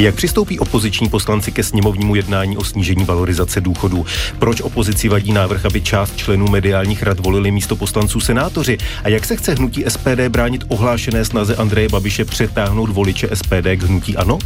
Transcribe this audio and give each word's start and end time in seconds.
Jak 0.00 0.14
přistoupí 0.14 0.58
opoziční 0.58 1.08
poslanci 1.08 1.52
ke 1.52 1.62
sněmovnímu 1.62 2.14
jednání 2.14 2.56
o 2.56 2.64
snížení 2.64 3.04
valorizace 3.04 3.60
důchodů? 3.60 4.06
Proč 4.38 4.60
opozici 4.60 5.08
vadí 5.08 5.32
návrh, 5.32 5.64
aby 5.64 5.80
část 5.80 6.16
členů 6.16 6.48
mediálních 6.48 7.02
rad 7.02 7.20
volili 7.20 7.50
místo 7.50 7.76
poslanců 7.76 8.20
senátoři? 8.20 8.78
A 9.04 9.08
jak 9.08 9.24
se 9.24 9.36
chce 9.36 9.54
hnutí 9.54 9.84
SPD 9.88 10.28
bránit 10.28 10.64
ohlášené 10.68 11.24
snaze 11.24 11.56
Andreje 11.56 11.88
Babiše 11.88 12.24
přetáhnout 12.24 12.90
voliče 12.90 13.28
SPD 13.34 13.66
k 13.76 13.82
hnutí 13.82 14.16
ANO? 14.16 14.38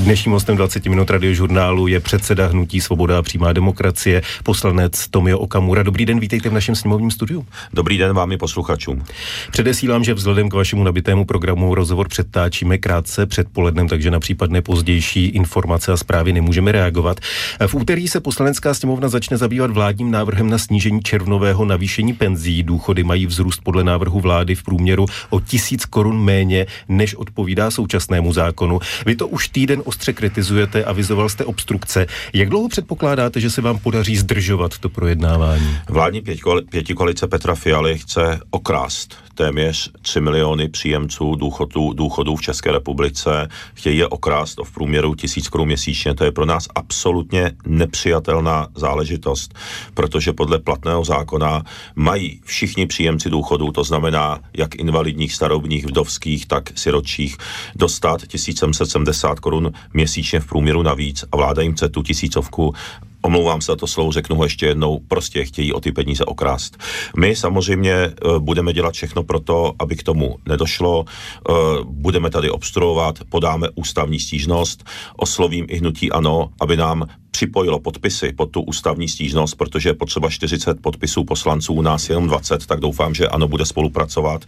Dnešním 0.00 0.32
hostem 0.32 0.56
20 0.56 0.86
minut 0.86 1.10
radiožurnálu 1.10 1.86
je 1.86 2.00
předseda 2.00 2.46
Hnutí 2.46 2.80
Svoboda 2.80 3.18
a 3.18 3.22
přímá 3.22 3.52
demokracie, 3.52 4.22
poslanec 4.42 5.08
Tomio 5.08 5.38
Okamura. 5.38 5.82
Dobrý 5.82 6.06
den, 6.06 6.20
vítejte 6.20 6.48
v 6.48 6.52
našem 6.52 6.74
sněmovním 6.74 7.10
studiu. 7.10 7.46
Dobrý 7.72 7.98
den 7.98 8.12
vám 8.12 8.32
i 8.32 8.36
posluchačům. 8.36 9.04
Předesílám, 9.50 10.04
že 10.04 10.14
vzhledem 10.14 10.48
k 10.48 10.54
vašemu 10.54 10.84
nabitému 10.84 11.24
programu 11.24 11.74
rozhovor 11.74 12.08
předtáčíme 12.08 12.78
krátce 12.78 13.26
před 13.26 13.48
polednem, 13.52 13.88
takže 13.88 14.10
na 14.10 14.20
případné 14.20 14.62
pozdější 14.62 15.26
informace 15.26 15.92
a 15.92 15.96
zprávy 15.96 16.32
nemůžeme 16.32 16.72
reagovat. 16.72 17.20
V 17.66 17.74
úterý 17.74 18.08
se 18.08 18.20
poslanecká 18.20 18.74
sněmovna 18.74 19.08
začne 19.08 19.36
zabývat 19.36 19.70
vládním 19.70 20.10
návrhem 20.10 20.50
na 20.50 20.58
snížení 20.58 21.02
červnového 21.02 21.64
navýšení 21.64 22.12
penzí. 22.12 22.62
Důchody 22.62 23.04
mají 23.04 23.26
vzrůst 23.26 23.60
podle 23.64 23.84
návrhu 23.84 24.20
vlády 24.20 24.54
v 24.54 24.62
průměru 24.62 25.06
o 25.30 25.40
tisíc 25.40 25.84
korun 25.84 26.24
méně, 26.24 26.66
než 26.88 27.14
odpovídá 27.14 27.70
současnému 27.70 28.32
zákonu. 28.32 28.80
Vy 29.06 29.16
to 29.16 29.28
už 29.28 29.48
týden 29.48 29.82
ostře 29.90 30.12
kritizujete, 30.12 30.84
avizoval 30.84 31.28
jste 31.28 31.44
obstrukce. 31.44 32.06
Jak 32.32 32.48
dlouho 32.48 32.68
předpokládáte, 32.68 33.40
že 33.40 33.50
se 33.50 33.60
vám 33.60 33.78
podaří 33.78 34.16
zdržovat 34.16 34.78
to 34.78 34.88
projednávání? 34.88 35.76
Vládní 35.88 36.22
pěti 36.70 36.94
koalice 36.94 37.26
Petra 37.26 37.54
Fialy 37.54 37.98
chce 37.98 38.40
okrást 38.50 39.16
téměř 39.40 39.90
3 40.02 40.20
miliony 40.20 40.68
příjemců 40.68 41.34
důchodů, 41.34 41.92
důchodů 41.92 42.36
v 42.36 42.42
České 42.42 42.72
republice. 42.72 43.48
Chtějí 43.74 43.98
je 43.98 44.06
okrást 44.06 44.58
o 44.58 44.64
v 44.64 44.70
průměru 44.70 45.14
tisíc 45.14 45.48
korun 45.48 45.66
měsíčně. 45.66 46.14
To 46.14 46.24
je 46.24 46.32
pro 46.32 46.44
nás 46.46 46.68
absolutně 46.74 47.52
nepřijatelná 47.66 48.68
záležitost, 48.74 49.54
protože 49.94 50.32
podle 50.32 50.58
platného 50.58 51.04
zákona 51.04 51.62
mají 51.94 52.40
všichni 52.44 52.86
příjemci 52.86 53.30
důchodů, 53.30 53.72
to 53.72 53.84
znamená 53.84 54.40
jak 54.56 54.74
invalidních, 54.74 55.34
starobních, 55.34 55.86
vdovských, 55.86 56.46
tak 56.46 56.78
siročích, 56.78 57.36
dostat 57.76 58.26
1770 58.26 59.40
korun 59.40 59.72
měsíčně 59.92 60.40
v 60.40 60.46
průměru 60.46 60.82
navíc 60.82 61.24
a 61.32 61.36
vláda 61.36 61.62
jim 61.62 61.74
chce 61.74 61.88
tu 61.88 62.02
tisícovku 62.02 62.74
omlouvám 63.22 63.60
se 63.60 63.72
za 63.72 63.76
to 63.76 63.86
slovo, 63.86 64.12
řeknu 64.12 64.36
ho 64.36 64.44
ještě 64.44 64.66
jednou, 64.66 65.00
prostě 65.08 65.44
chtějí 65.44 65.72
o 65.72 65.80
ty 65.80 65.92
peníze 65.92 66.24
okrást. 66.24 66.76
My 67.16 67.36
samozřejmě 67.36 67.92
eh, 67.92 68.14
budeme 68.38 68.72
dělat 68.72 68.94
všechno 68.94 69.22
pro 69.22 69.40
to, 69.40 69.72
aby 69.78 69.96
k 69.96 70.02
tomu 70.02 70.36
nedošlo, 70.46 71.04
eh, 71.04 71.52
budeme 71.84 72.30
tady 72.30 72.50
obstruovat, 72.50 73.18
podáme 73.28 73.68
ústavní 73.74 74.20
stížnost, 74.20 74.84
oslovím 75.16 75.66
i 75.68 75.76
hnutí 75.76 76.12
ano, 76.12 76.50
aby 76.60 76.76
nám 76.76 77.06
připojilo 77.30 77.78
podpisy 77.78 78.32
pod 78.32 78.50
tu 78.50 78.60
ústavní 78.60 79.08
stížnost, 79.08 79.54
protože 79.54 79.88
je 79.88 79.94
potřeba 79.94 80.30
40 80.30 80.80
podpisů 80.80 81.24
poslanců, 81.24 81.72
u 81.72 81.82
nás 81.82 82.08
jenom 82.08 82.26
20, 82.26 82.66
tak 82.66 82.80
doufám, 82.80 83.14
že 83.14 83.28
ano, 83.28 83.48
bude 83.48 83.66
spolupracovat 83.66 84.44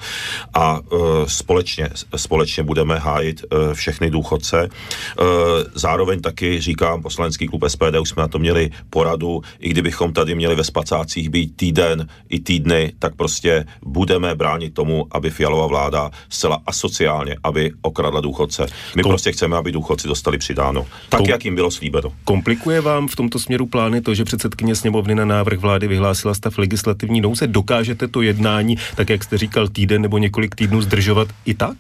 a 0.54 0.80
uh, 0.80 0.98
společně, 1.26 1.88
společně 2.16 2.62
budeme 2.62 2.98
hájit 2.98 3.44
uh, 3.44 3.74
všechny 3.74 4.10
důchodce. 4.10 4.68
Uh, 4.68 5.26
zároveň 5.74 6.20
taky 6.20 6.60
říkám, 6.60 7.02
poslanecký 7.02 7.48
klub 7.48 7.64
SPD, 7.68 7.98
už 8.00 8.08
jsme 8.08 8.22
na 8.22 8.28
to 8.28 8.38
měli 8.38 8.61
poradu, 8.90 9.42
i 9.58 9.68
kdybychom 9.68 10.12
tady 10.12 10.34
měli 10.34 10.54
ve 10.54 10.64
spacácích 10.64 11.30
být 11.30 11.56
týden 11.56 12.08
i 12.28 12.40
týdny, 12.40 12.92
tak 12.98 13.16
prostě 13.16 13.64
budeme 13.82 14.34
bránit 14.34 14.74
tomu, 14.74 15.06
aby 15.10 15.30
Fialová 15.30 15.66
vláda 15.66 16.10
zcela 16.28 16.62
asociálně, 16.66 17.36
aby 17.44 17.70
okradla 17.82 18.20
důchodce. 18.20 18.66
My 18.96 19.02
Kom... 19.02 19.10
prostě 19.10 19.32
chceme, 19.32 19.56
aby 19.56 19.72
důchodci 19.72 20.08
dostali 20.08 20.38
přidáno. 20.38 20.86
Tak, 21.08 21.18
Kom... 21.20 21.30
jak 21.30 21.44
jim 21.44 21.54
bylo 21.54 21.70
slíbeno. 21.70 22.12
Komplikuje 22.24 22.80
vám 22.80 23.08
v 23.08 23.16
tomto 23.16 23.38
směru 23.38 23.66
plány 23.66 24.00
to, 24.00 24.14
že 24.14 24.24
předsedkyně 24.24 24.74
sněmovny 24.74 25.14
na 25.14 25.24
návrh 25.24 25.58
vlády 25.58 25.88
vyhlásila 25.88 26.34
stav 26.34 26.58
legislativní 26.58 27.20
nouze? 27.20 27.46
Dokážete 27.46 28.08
to 28.08 28.22
jednání, 28.22 28.76
tak 28.96 29.10
jak 29.10 29.24
jste 29.24 29.38
říkal, 29.38 29.68
týden 29.68 30.02
nebo 30.02 30.18
několik 30.18 30.54
týdnů 30.54 30.82
zdržovat 30.82 31.28
i 31.44 31.54
tak? 31.54 31.76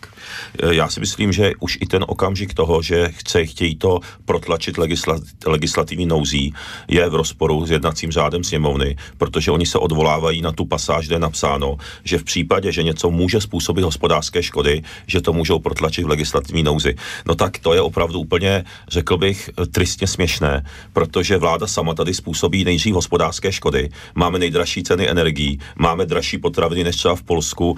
Eh, 0.62 0.74
já 0.74 0.88
si 0.88 1.00
myslím, 1.00 1.32
že 1.32 1.52
už 1.60 1.78
i 1.80 1.86
ten 1.86 2.04
okamžik 2.08 2.54
toho, 2.54 2.82
že 2.82 3.08
chce, 3.08 3.46
chtějí 3.46 3.76
to 3.76 4.00
protlačit 4.24 4.78
legisla, 4.78 5.18
legislativní 5.46 6.06
nouzí, 6.06 6.54
je 6.88 7.08
v 7.08 7.14
rozporu 7.14 7.66
s 7.66 7.70
jednacím 7.70 8.12
řádem 8.12 8.44
sněmovny, 8.44 8.96
protože 9.18 9.50
oni 9.50 9.66
se 9.66 9.78
odvolávají 9.78 10.42
na 10.42 10.52
tu 10.52 10.64
pasáž, 10.64 11.06
kde 11.06 11.14
je 11.14 11.20
napsáno, 11.20 11.76
že 12.04 12.18
v 12.18 12.24
případě, 12.24 12.72
že 12.72 12.82
něco 12.82 13.10
může 13.10 13.40
způsobit 13.40 13.84
hospodářské 13.84 14.42
škody, 14.42 14.82
že 15.06 15.20
to 15.20 15.32
můžou 15.32 15.58
protlačit 15.58 16.04
v 16.04 16.08
legislativní 16.08 16.62
nouzi. 16.62 16.94
No 17.26 17.34
tak 17.34 17.58
to 17.58 17.74
je 17.74 17.80
opravdu 17.80 18.18
úplně, 18.18 18.64
řekl 18.88 19.16
bych, 19.16 19.50
tristně 19.70 20.06
směšné, 20.06 20.64
protože 20.92 21.36
vláda 21.36 21.66
sama 21.66 21.94
tady 21.94 22.14
způsobí 22.14 22.64
nejdřív 22.64 22.94
hospodářské 22.94 23.52
škody. 23.52 23.88
Máme 24.14 24.38
nejdražší 24.38 24.82
ceny 24.82 25.10
energií, 25.10 25.58
máme 25.76 26.06
dražší 26.06 26.38
potraviny 26.38 26.84
než 26.84 26.96
třeba 26.96 27.16
v 27.16 27.22
Polsku, 27.22 27.70
uh, 27.70 27.76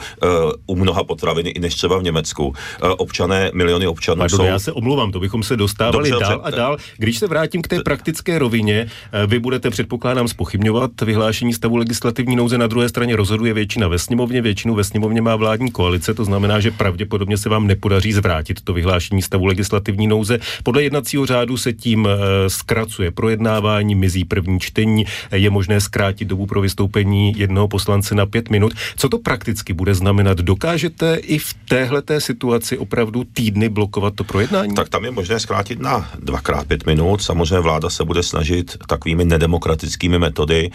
u 0.66 0.76
mnoha 0.76 1.04
potraviny 1.04 1.50
i 1.50 1.60
než 1.60 1.74
třeba 1.74 1.98
v 1.98 2.02
Německu. 2.02 2.46
Uh, 2.46 2.54
občané, 2.98 3.50
miliony 3.54 3.86
občanů 3.86 4.18
Pardon, 4.18 4.38
jsou... 4.38 4.44
já 4.44 4.58
se 4.58 4.72
omlouvám, 4.72 5.12
to 5.12 5.20
bychom 5.20 5.42
se 5.42 5.56
dostávali 5.56 6.10
dobře, 6.10 6.28
dál 6.28 6.40
a 6.44 6.50
dál. 6.50 6.76
Když 6.96 7.18
se 7.18 7.26
vrátím 7.26 7.62
k 7.62 7.68
té 7.68 7.82
praktické 7.82 8.38
rovině, 8.38 8.83
uh, 8.84 9.30
vy 9.30 9.38
budete, 9.38 9.70
předpokládám, 9.70 10.28
spochybňovat 10.28 10.90
vyhlášení 11.00 11.52
stavu 11.52 11.76
legislativní 11.76 12.36
nouze, 12.36 12.58
na 12.58 12.66
druhé 12.66 12.88
straně 12.88 13.16
rozhoduje 13.16 13.54
většina 13.54 13.88
ve 13.88 13.98
sněmovně, 13.98 14.42
většinu 14.42 14.74
ve 14.74 14.84
sněmovně 14.84 15.22
má 15.22 15.36
vládní 15.36 15.70
koalice, 15.70 16.14
to 16.14 16.24
znamená, 16.24 16.60
že 16.60 16.70
pravděpodobně 16.70 17.36
se 17.38 17.48
vám 17.48 17.66
nepodaří 17.66 18.12
zvrátit 18.12 18.60
to 18.60 18.72
vyhlášení 18.72 19.22
stavu 19.22 19.46
legislativní 19.46 20.06
nouze. 20.06 20.38
Podle 20.62 20.82
jednacího 20.82 21.26
řádu 21.26 21.56
se 21.56 21.72
tím 21.72 22.08
zkracuje 22.48 22.84
zkracuje 22.94 23.10
projednávání, 23.10 23.94
mizí 23.94 24.24
první 24.24 24.60
čtení, 24.60 25.04
je 25.32 25.50
možné 25.50 25.80
zkrátit 25.80 26.28
dobu 26.28 26.46
pro 26.46 26.60
vystoupení 26.60 27.32
jednoho 27.36 27.68
poslance 27.68 28.14
na 28.14 28.26
pět 28.26 28.50
minut. 28.50 28.72
Co 28.96 29.08
to 29.08 29.18
prakticky 29.18 29.72
bude 29.72 29.94
znamenat? 29.94 30.38
Dokážete 30.38 31.16
i 31.16 31.38
v 31.38 31.54
téhle 31.68 32.02
situaci 32.18 32.78
opravdu 32.78 33.24
týdny 33.24 33.68
blokovat 33.68 34.14
to 34.14 34.24
projednání? 34.24 34.74
Tak 34.74 34.88
tam 34.88 35.04
je 35.04 35.10
možné 35.10 35.40
zkrátit 35.40 35.80
na 35.80 36.10
dvakrát 36.18 36.66
pět 36.66 36.86
minut. 36.86 37.22
Samozřejmě 37.22 37.60
vláda 37.60 37.90
se 37.90 38.04
bude 38.04 38.22
snažit 38.22 38.73
takovými 38.88 39.24
nedemokratickými 39.24 40.18
metody, 40.18 40.70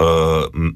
uh, 0.00 0.06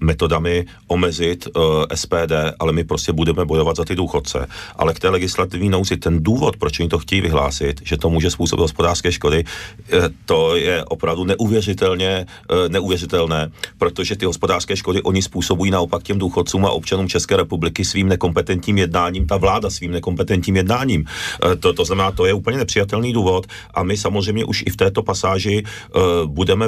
metodami 0.00 0.66
omezit 0.86 1.48
eh, 1.48 1.96
SPD, 1.96 2.32
ale 2.58 2.72
my 2.72 2.84
prostě 2.84 3.12
budeme 3.12 3.44
bojovat 3.44 3.76
za 3.76 3.84
ty 3.84 3.94
důchodce. 3.94 4.46
Ale 4.76 4.94
k 4.94 4.98
té 4.98 5.08
legislativní 5.08 5.68
nouzi 5.68 5.96
ten 5.96 6.22
důvod, 6.22 6.56
proč 6.56 6.80
oni 6.80 6.88
to 6.88 6.98
chtějí 6.98 7.20
vyhlásit, 7.20 7.80
že 7.84 7.96
to 7.96 8.10
může 8.10 8.30
způsobit 8.30 8.60
hospodářské 8.60 9.12
škody, 9.12 9.44
uh, 9.44 9.98
to 10.24 10.56
je 10.56 10.84
opravdu 10.84 11.24
neuvěřitelně 11.24 12.26
eh, 12.50 12.68
neuvěřitelné, 12.68 13.50
protože 13.78 14.16
ty 14.16 14.26
hospodářské 14.26 14.76
škody 14.76 15.02
oni 15.02 15.22
způsobují 15.22 15.70
naopak 15.70 16.02
těm 16.02 16.18
důchodcům 16.18 16.66
a 16.66 16.70
občanům 16.70 17.08
České 17.08 17.36
republiky 17.36 17.84
svým 17.84 18.08
nekompetentním 18.08 18.78
jednáním, 18.78 19.26
ta 19.26 19.36
vláda 19.36 19.70
svým 19.70 19.90
nekompetentním 19.90 20.56
jednáním. 20.56 21.04
Eh, 21.04 21.56
to, 21.56 21.72
to 21.72 21.84
znamená, 21.84 22.10
to 22.12 22.26
je 22.26 22.34
úplně 22.34 22.56
nepřijatelný 22.56 23.12
důvod 23.12 23.46
a 23.74 23.82
my 23.82 23.96
samozřejmě 23.96 24.44
už 24.44 24.64
i 24.66 24.70
v 24.70 24.76
této 24.76 25.02
pasáži 25.02 25.62
uh, 25.62 26.02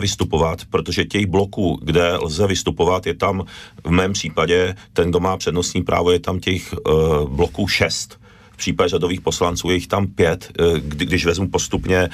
vystupovat, 0.00 0.65
protože 0.71 1.05
těch 1.05 1.27
bloků, 1.27 1.78
kde 1.83 2.16
lze 2.16 2.47
vystupovat, 2.47 3.06
je 3.06 3.15
tam 3.15 3.44
v 3.84 3.91
mém 3.91 4.12
případě 4.12 4.75
ten, 4.93 5.11
kdo 5.11 5.21
má 5.21 5.37
přednostní 5.37 5.83
právo, 5.83 6.11
je 6.11 6.21
tam 6.21 6.41
těch 6.41 6.75
uh, 6.87 7.28
bloků 7.28 7.69
šest 7.69 8.19
případě 8.60 8.88
řadových 8.88 9.21
poslanců 9.21 9.71
je 9.71 9.75
jich 9.75 9.88
tam 9.88 10.06
pět, 10.06 10.53
eh, 10.53 10.81
kdy, 10.81 11.04
když 11.06 11.26
vezmu 11.26 11.48
postupně 11.48 11.97
eh, 11.98 12.10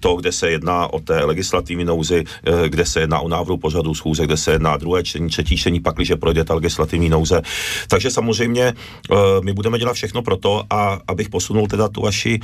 to, 0.00 0.16
kde 0.16 0.32
se 0.32 0.50
jedná 0.50 0.92
o 0.92 1.00
té 1.00 1.24
legislativní 1.24 1.84
nouzi, 1.84 2.24
eh, 2.24 2.68
kde 2.68 2.86
se 2.86 3.00
jedná 3.00 3.18
o 3.20 3.28
návrhu 3.28 3.56
pořadu 3.56 3.94
schůze, 3.94 4.26
kde 4.26 4.36
se 4.36 4.52
jedná 4.52 4.76
druhé 4.76 5.02
čtení, 5.02 5.28
třetí 5.28 5.56
čtení, 5.56 5.80
pak, 5.80 5.96
když 5.96 6.12
projde 6.20 6.44
ta 6.44 6.54
legislativní 6.54 7.08
nouze. 7.08 7.42
Takže 7.88 8.10
samozřejmě 8.10 8.74
my 9.42 9.52
budeme 9.52 9.78
dělat 9.78 9.92
všechno 9.92 10.22
pro 10.22 10.36
to, 10.36 10.64
a 10.70 10.98
abych 11.08 11.28
posunul 11.28 11.66
teda 11.66 11.88
tu 11.88 12.00
vaši 12.02 12.40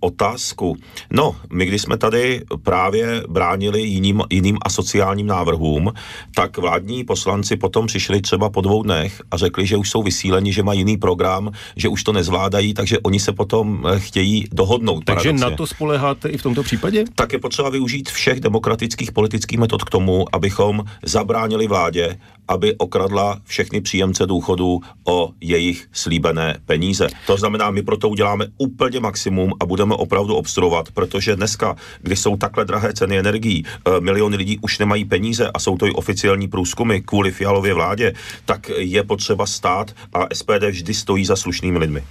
otázku. 0.00 0.76
No, 1.12 1.36
my 1.52 1.66
když 1.66 1.82
jsme 1.82 1.96
tady 1.96 2.44
právě 2.62 3.22
bránili 3.28 3.82
jiným, 3.82 4.22
jiným 4.30 4.58
asociálním 4.62 5.26
návrhům, 5.26 5.92
tak 6.34 6.58
vládní 6.58 7.04
poslanci 7.04 7.56
potom 7.56 7.86
přišli 7.86 8.20
třeba 8.20 8.50
po 8.50 8.60
dvou 8.60 8.82
dnech 8.82 9.22
a 9.30 9.36
řekli, 9.36 9.66
že 9.66 9.76
už 9.76 9.90
jsou 9.90 10.02
vysíleni, 10.02 10.52
že 10.52 10.62
mají 10.62 10.80
jiný 10.80 10.96
program, 10.96 11.50
že 11.76 11.88
už 11.88 12.04
to 12.06 12.12
nezvládají, 12.12 12.74
takže 12.74 12.98
oni 12.98 13.20
se 13.20 13.32
potom 13.32 13.86
eh, 13.86 14.00
chtějí 14.00 14.44
dohodnout. 14.52 15.04
Takže 15.04 15.28
paradoxně. 15.28 15.50
na 15.50 15.56
to 15.56 15.66
spoleháte 15.66 16.28
i 16.28 16.38
v 16.38 16.42
tomto 16.42 16.62
případě? 16.62 17.04
Tak 17.14 17.32
je 17.32 17.38
potřeba 17.38 17.68
využít 17.70 18.08
všech 18.08 18.40
demokratických 18.40 19.12
politických 19.12 19.58
metod 19.58 19.84
k 19.84 19.90
tomu, 19.90 20.24
abychom 20.32 20.84
zabránili 21.02 21.66
vládě, 21.66 22.18
aby 22.48 22.74
okradla 22.78 23.40
všechny 23.44 23.80
příjemce 23.80 24.26
důchodů 24.26 24.80
o 25.04 25.30
jejich 25.40 25.88
slíbené 25.92 26.58
peníze. 26.66 27.08
To 27.26 27.36
znamená, 27.36 27.70
my 27.70 27.82
proto 27.82 28.08
uděláme 28.08 28.46
úplně 28.58 29.00
maximum 29.00 29.52
a 29.60 29.66
budeme 29.66 29.94
opravdu 29.94 30.34
obstruovat, 30.34 30.90
protože 30.94 31.36
dneska, 31.36 31.76
kdy 32.02 32.16
jsou 32.16 32.36
takhle 32.36 32.64
drahé 32.64 32.92
ceny 32.92 33.18
energií, 33.18 33.64
eh, 33.64 34.00
miliony 34.00 34.36
lidí 34.36 34.58
už 34.62 34.78
nemají 34.78 35.04
peníze 35.04 35.50
a 35.54 35.58
jsou 35.58 35.76
to 35.76 35.86
i 35.86 35.92
oficiální 35.92 36.48
průzkumy 36.48 37.00
kvůli 37.00 37.30
Fialově 37.30 37.74
vládě, 37.74 38.12
tak 38.44 38.70
je 38.76 39.02
potřeba 39.02 39.46
stát 39.46 39.92
a 40.14 40.26
SPD 40.34 40.70
vždy 40.70 40.94
stojí 40.94 41.24
za 41.24 41.36
slušnými 41.36 41.78
lidmi. 41.78 42.04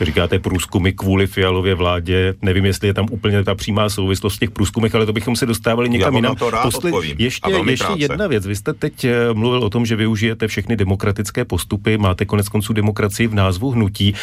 Říkáte 0.00 0.38
průzkumy 0.38 0.92
kvůli 0.92 1.26
Fialově 1.26 1.74
vládě, 1.74 2.34
nevím, 2.42 2.64
jestli 2.64 2.88
je 2.88 2.94
tam 2.94 3.06
úplně 3.10 3.44
ta 3.44 3.54
přímá 3.54 3.88
souvislost 3.88 4.36
v 4.36 4.38
těch 4.38 4.50
průzkumech, 4.50 4.94
ale 4.94 5.06
to 5.06 5.12
bychom 5.12 5.36
se 5.36 5.46
dostávali 5.46 5.88
někam 5.88 6.16
jinam. 6.16 6.36
To 6.36 6.50
rád 6.50 6.62
Posle... 6.62 6.90
ještě 7.18 7.52
ještě 7.72 7.92
jedna 7.96 8.26
věc. 8.26 8.46
Vy 8.46 8.56
jste 8.56 8.72
teď 8.72 9.04
eh, 9.04 9.12
mluvil 9.32 9.64
o 9.64 9.70
tom, 9.70 9.81
že 9.86 9.96
využijete 9.96 10.48
všechny 10.48 10.76
demokratické 10.76 11.44
postupy, 11.44 11.98
máte 11.98 12.24
konec 12.24 12.48
konců 12.48 12.72
demokracii 12.72 13.26
v 13.26 13.34
názvu 13.34 13.70
hnutí. 13.70 14.14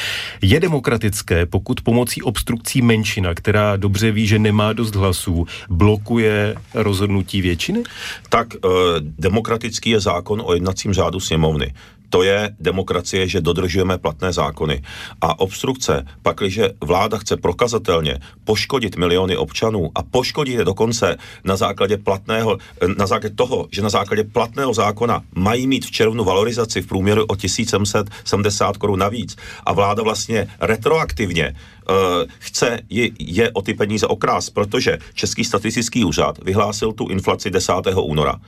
Je 0.42 0.60
demokratické, 0.60 1.46
pokud 1.46 1.82
pomocí 1.82 2.22
obstrukcí 2.22 2.82
menšina, 2.82 3.34
která 3.34 3.76
dobře 3.76 4.12
ví, 4.12 4.28
že 4.28 4.40
nemá 4.40 4.74
dost 4.74 4.96
hlasů, 4.96 5.48
blokuje 5.70 6.56
rozhodnutí 6.74 7.42
většiny? 7.42 7.84
Tak 8.30 8.48
uh, 8.54 8.72
demokratický 9.20 9.90
je 9.90 10.00
zákon 10.00 10.42
o 10.46 10.54
jednacím 10.54 10.94
řádu 10.94 11.20
sněmovny 11.20 11.74
to 12.10 12.24
je 12.24 12.56
demokracie, 12.60 13.28
že 13.28 13.42
dodržujeme 13.42 13.98
platné 13.98 14.34
zákony. 14.34 14.82
A 15.22 15.40
obstrukce, 15.40 16.06
pakliže 16.22 16.70
vláda 16.82 17.18
chce 17.18 17.38
prokazatelně 17.38 18.20
poškodit 18.44 18.98
miliony 18.98 19.38
občanů 19.38 19.92
a 19.96 20.04
poškodit 20.04 20.54
je 20.54 20.66
dokonce 20.66 21.18
na 21.44 21.56
základě 21.56 21.98
platného, 21.98 22.58
na 22.98 23.08
základě 23.08 23.36
toho, 23.36 23.68
že 23.72 23.82
na 23.82 23.90
základě 23.90 24.24
platného 24.24 24.74
zákona 24.74 25.22
mají 25.36 25.68
mít 25.68 25.86
v 25.86 25.92
červnu 25.92 26.24
valorizaci 26.24 26.82
v 26.82 26.88
průměru 26.88 27.26
o 27.26 27.36
1770 27.36 28.78
korun 28.78 29.00
navíc 29.00 29.36
a 29.64 29.74
vláda 29.74 30.04
vlastně 30.04 30.48
retroaktivně 30.60 31.56
uh, 31.90 31.96
chce 32.40 32.80
je, 32.90 33.10
je 33.20 33.52
o 33.52 33.62
ty 33.62 33.74
peníze 33.74 34.08
okrás, 34.08 34.50
protože 34.50 34.98
Český 35.14 35.44
statistický 35.44 36.06
úřad 36.06 36.44
vyhlásil 36.44 36.94
tu 36.94 37.08
inflaci 37.08 37.50
10. 37.52 37.74
února. 37.96 38.40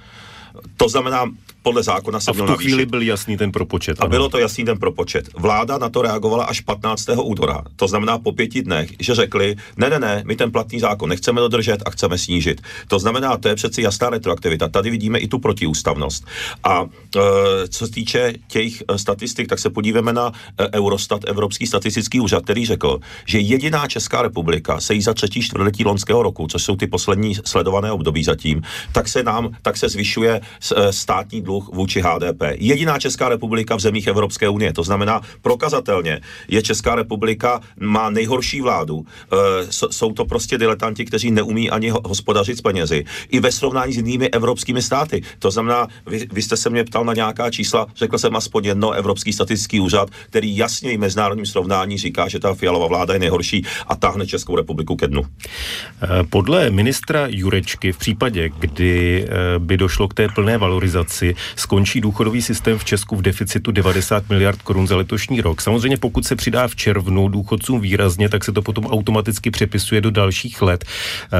To 0.77 0.89
znamená, 0.89 1.25
podle 1.63 1.83
zákona 1.83 2.19
se 2.19 2.31
A 2.31 2.33
v 2.33 2.37
tu 2.37 2.55
chvíli 2.55 2.85
byl 2.85 3.01
jasný 3.01 3.37
ten 3.37 3.51
propočet. 3.51 3.99
A 3.99 4.03
ano. 4.03 4.09
bylo 4.09 4.29
to 4.29 4.37
jasný 4.37 4.65
ten 4.65 4.77
propočet. 4.77 5.29
Vláda 5.37 5.77
na 5.77 5.89
to 5.89 6.01
reagovala 6.01 6.45
až 6.45 6.61
15. 6.61 7.09
února, 7.23 7.63
to 7.75 7.87
znamená 7.87 8.17
po 8.17 8.31
pěti 8.31 8.61
dnech, 8.61 8.89
že 8.99 9.15
řekli, 9.15 9.55
ne, 9.77 9.89
ne, 9.89 9.99
ne, 9.99 10.23
my 10.25 10.35
ten 10.35 10.51
platný 10.51 10.79
zákon 10.79 11.09
nechceme 11.09 11.41
dodržet 11.41 11.83
a 11.85 11.89
chceme 11.89 12.17
snížit. 12.17 12.61
To 12.87 12.99
znamená, 12.99 13.37
to 13.37 13.47
je 13.47 13.55
přeci 13.55 13.81
jasná 13.81 14.09
retroaktivita. 14.09 14.67
Tady 14.67 14.89
vidíme 14.89 15.19
i 15.19 15.27
tu 15.27 15.39
protiústavnost. 15.39 16.25
A 16.63 16.83
e, 16.83 17.67
co 17.67 17.87
se 17.87 17.93
týče 17.93 18.33
těch 18.47 18.83
e, 18.87 18.97
statistik, 18.97 19.47
tak 19.47 19.59
se 19.59 19.69
podíváme 19.69 20.13
na 20.13 20.31
e, 20.57 20.77
Eurostat, 20.77 21.21
Evropský 21.27 21.67
statistický 21.67 22.19
úřad, 22.19 22.43
který 22.43 22.65
řekl, 22.65 22.99
že 23.25 23.39
jediná 23.39 23.87
Česká 23.87 24.21
republika 24.21 24.79
se 24.79 24.93
jí 24.93 25.01
za 25.01 25.13
třetí 25.13 25.41
čtvrtletí 25.41 25.85
loňského 25.85 26.23
roku, 26.23 26.47
což 26.47 26.63
jsou 26.63 26.75
ty 26.75 26.87
poslední 26.87 27.35
sledované 27.45 27.91
období 27.91 28.23
zatím, 28.23 28.61
tak 28.91 29.07
se 29.07 29.23
nám, 29.23 29.49
tak 29.61 29.77
se 29.77 29.89
zvyšuje 29.89 30.41
e, 30.75 30.93
státní 30.93 31.41
dluh 31.41 31.50
vůči 31.59 32.01
HDP. 32.01 32.42
Jediná 32.56 33.00
Česká 33.00 33.30
republika 33.30 33.75
v 33.75 33.80
zemích 33.80 34.07
Evropské 34.07 34.50
unie. 34.50 34.74
To 34.74 34.83
znamená, 34.83 35.21
prokazatelně 35.42 36.21
je 36.48 36.62
Česká 36.62 36.95
republika, 36.95 37.62
má 37.80 38.09
nejhorší 38.09 38.62
vládu. 38.62 39.06
E, 39.06 39.71
jsou 39.71 40.12
to 40.12 40.25
prostě 40.25 40.57
diletanti, 40.57 41.06
kteří 41.06 41.31
neumí 41.31 41.69
ani 41.69 41.89
hospodařit 41.89 42.57
s 42.57 42.62
penězi. 42.62 43.06
I 43.30 43.39
ve 43.39 43.51
srovnání 43.51 43.94
s 43.94 43.98
jinými 43.98 44.30
evropskými 44.30 44.81
státy. 44.81 45.21
To 45.39 45.51
znamená, 45.51 45.88
vy, 46.06 46.27
vy 46.31 46.42
jste 46.42 46.57
se 46.57 46.69
mě 46.69 46.83
ptal 46.83 47.06
na 47.06 47.13
nějaká 47.13 47.51
čísla, 47.51 47.88
řekl 47.95 48.18
jsem 48.18 48.36
aspoň 48.36 48.65
jedno, 48.65 48.92
Evropský 48.92 49.33
statistický 49.33 49.80
úřad, 49.80 50.09
který 50.30 50.57
jasně 50.57 50.92
i 50.92 50.98
mezinárodním 50.98 51.45
srovnání 51.45 51.98
říká, 51.98 52.27
že 52.27 52.39
ta 52.39 52.53
fialová 52.53 52.88
vláda 52.88 53.13
je 53.13 53.19
nejhorší 53.19 53.65
a 53.88 53.95
táhne 53.95 54.27
Českou 54.27 54.56
republiku 54.56 54.95
ke 54.95 55.07
dnu. 55.07 55.21
E, 55.24 56.24
podle 56.24 56.69
ministra 56.69 57.27
Jurečky 57.30 57.92
v 57.92 57.98
případě, 57.98 58.50
kdy 58.59 59.25
e, 59.25 59.59
by 59.59 59.77
došlo 59.77 60.07
k 60.07 60.13
té 60.13 60.27
plné 60.27 60.57
valorizaci, 60.57 61.36
skončí 61.55 62.01
důchodový 62.01 62.41
systém 62.41 62.77
v 62.77 62.85
Česku 62.85 63.15
v 63.15 63.21
deficitu 63.21 63.71
90 63.71 64.29
miliard 64.29 64.61
korun 64.61 64.88
za 64.88 64.97
letošní 64.97 65.41
rok. 65.41 65.61
Samozřejmě 65.61 65.97
pokud 65.97 66.25
se 66.25 66.35
přidá 66.35 66.67
v 66.67 66.75
červnu 66.75 67.27
důchodcům 67.27 67.81
výrazně, 67.81 68.29
tak 68.29 68.43
se 68.43 68.51
to 68.51 68.61
potom 68.61 68.85
automaticky 68.85 69.51
přepisuje 69.51 70.01
do 70.01 70.11
dalších 70.11 70.61
let. 70.61 70.85
E, 70.85 71.38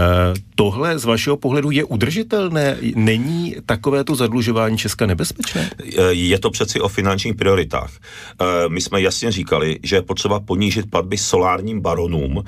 tohle 0.56 1.00
z 1.00 1.06
vašeho 1.06 1.38
pohledu 1.38 1.72
je 1.72 1.84
udržitelné? 1.84 2.78
Není 2.96 3.56
takovéto 3.66 4.16
zadlužování 4.16 4.78
Česka 4.78 5.06
nebezpečné? 5.06 5.70
Je 6.10 6.40
to 6.40 6.50
přeci 6.50 6.82
o 6.82 6.88
finančních 6.88 7.36
prioritách. 7.36 7.92
E, 7.92 8.70
my 8.70 8.82
jsme 8.82 9.02
jasně 9.02 9.32
říkali, 9.32 9.80
že 9.84 9.96
je 9.96 10.02
potřeba 10.02 10.40
ponížit 10.40 10.90
platby 10.90 11.18
solárním 11.18 11.82
baronům, 11.82 12.44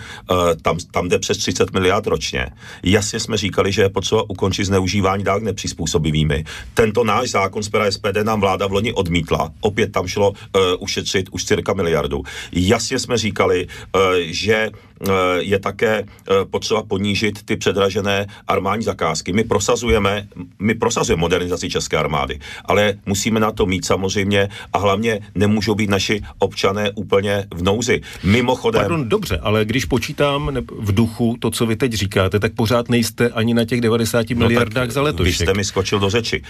tam, 0.62 0.78
tam 0.92 1.10
jde 1.10 1.20
přes 1.20 1.38
30 1.38 1.74
miliard 1.74 2.08
ročně. 2.08 2.48
Jasně 2.84 3.20
jsme 3.20 3.38
říkali, 3.38 3.72
že 3.72 3.82
je 3.82 3.90
potřeba 3.90 4.30
ukončit 4.30 4.66
zneužívání 4.66 5.24
dávek 5.24 5.44
nepřizpůsobivými. 5.44 6.44
Tento 6.74 7.04
náš 7.04 7.30
zákon 7.30 7.43
zákon 7.44 7.64
z 7.64 7.70
pera 7.70 7.92
SPD 7.92 8.24
nám 8.24 8.40
vláda 8.40 8.68
v 8.68 8.72
loni 8.72 8.94
odmítla. 8.94 9.52
Opět 9.62 9.92
tam 9.92 10.08
šlo 10.08 10.32
uh, 10.32 10.36
ušetřit 10.80 11.30
už 11.32 11.46
cirka 11.46 11.74
miliardu. 11.74 12.24
Jasně 12.52 13.00
jsme 13.00 13.18
říkali, 13.18 13.68
uh, 13.68 14.02
že 14.32 14.70
uh, 14.72 15.10
je 15.40 15.60
také 15.60 16.04
uh, 16.04 16.48
potřeba 16.48 16.84
ponížit 16.84 17.44
ty 17.44 17.56
předražené 17.58 18.28
armádní 18.48 18.84
zakázky. 18.84 19.34
My 19.34 19.44
prosazujeme, 19.44 20.28
my 20.60 20.74
prosazujeme 20.76 21.20
modernizaci 21.20 21.70
české 21.70 21.98
armády, 21.98 22.40
ale 22.66 22.94
musíme 23.06 23.40
na 23.40 23.52
to 23.52 23.66
mít 23.66 23.86
samozřejmě 23.86 24.50
a 24.74 24.78
hlavně 24.78 25.20
nemůžou 25.36 25.76
být 25.76 25.90
naši 25.90 26.22
občané 26.40 26.92
úplně 26.96 27.46
v 27.54 27.62
nouzi. 27.64 28.02
Mimochodem... 28.24 28.82
Pardon, 28.82 29.10
dobře, 29.10 29.40
ale 29.44 29.66
když 29.66 29.86
počítám 29.86 30.64
v 30.80 30.92
duchu 30.94 31.36
to, 31.40 31.52
co 31.52 31.66
vy 31.66 31.76
teď 31.76 31.94
říkáte, 31.94 32.40
tak 32.40 32.54
pořád 32.56 32.90
nejste 32.90 33.30
ani 33.30 33.54
na 33.54 33.66
těch 33.66 33.82
90 33.82 34.30
no 34.30 34.48
miliardách 34.48 34.92
za 34.92 35.02
letošek. 35.02 35.40
Vy 35.40 35.46
jste 35.46 35.54
mi 35.54 35.64
skočil 35.64 36.00
do 36.00 36.10
řeči. 36.10 36.42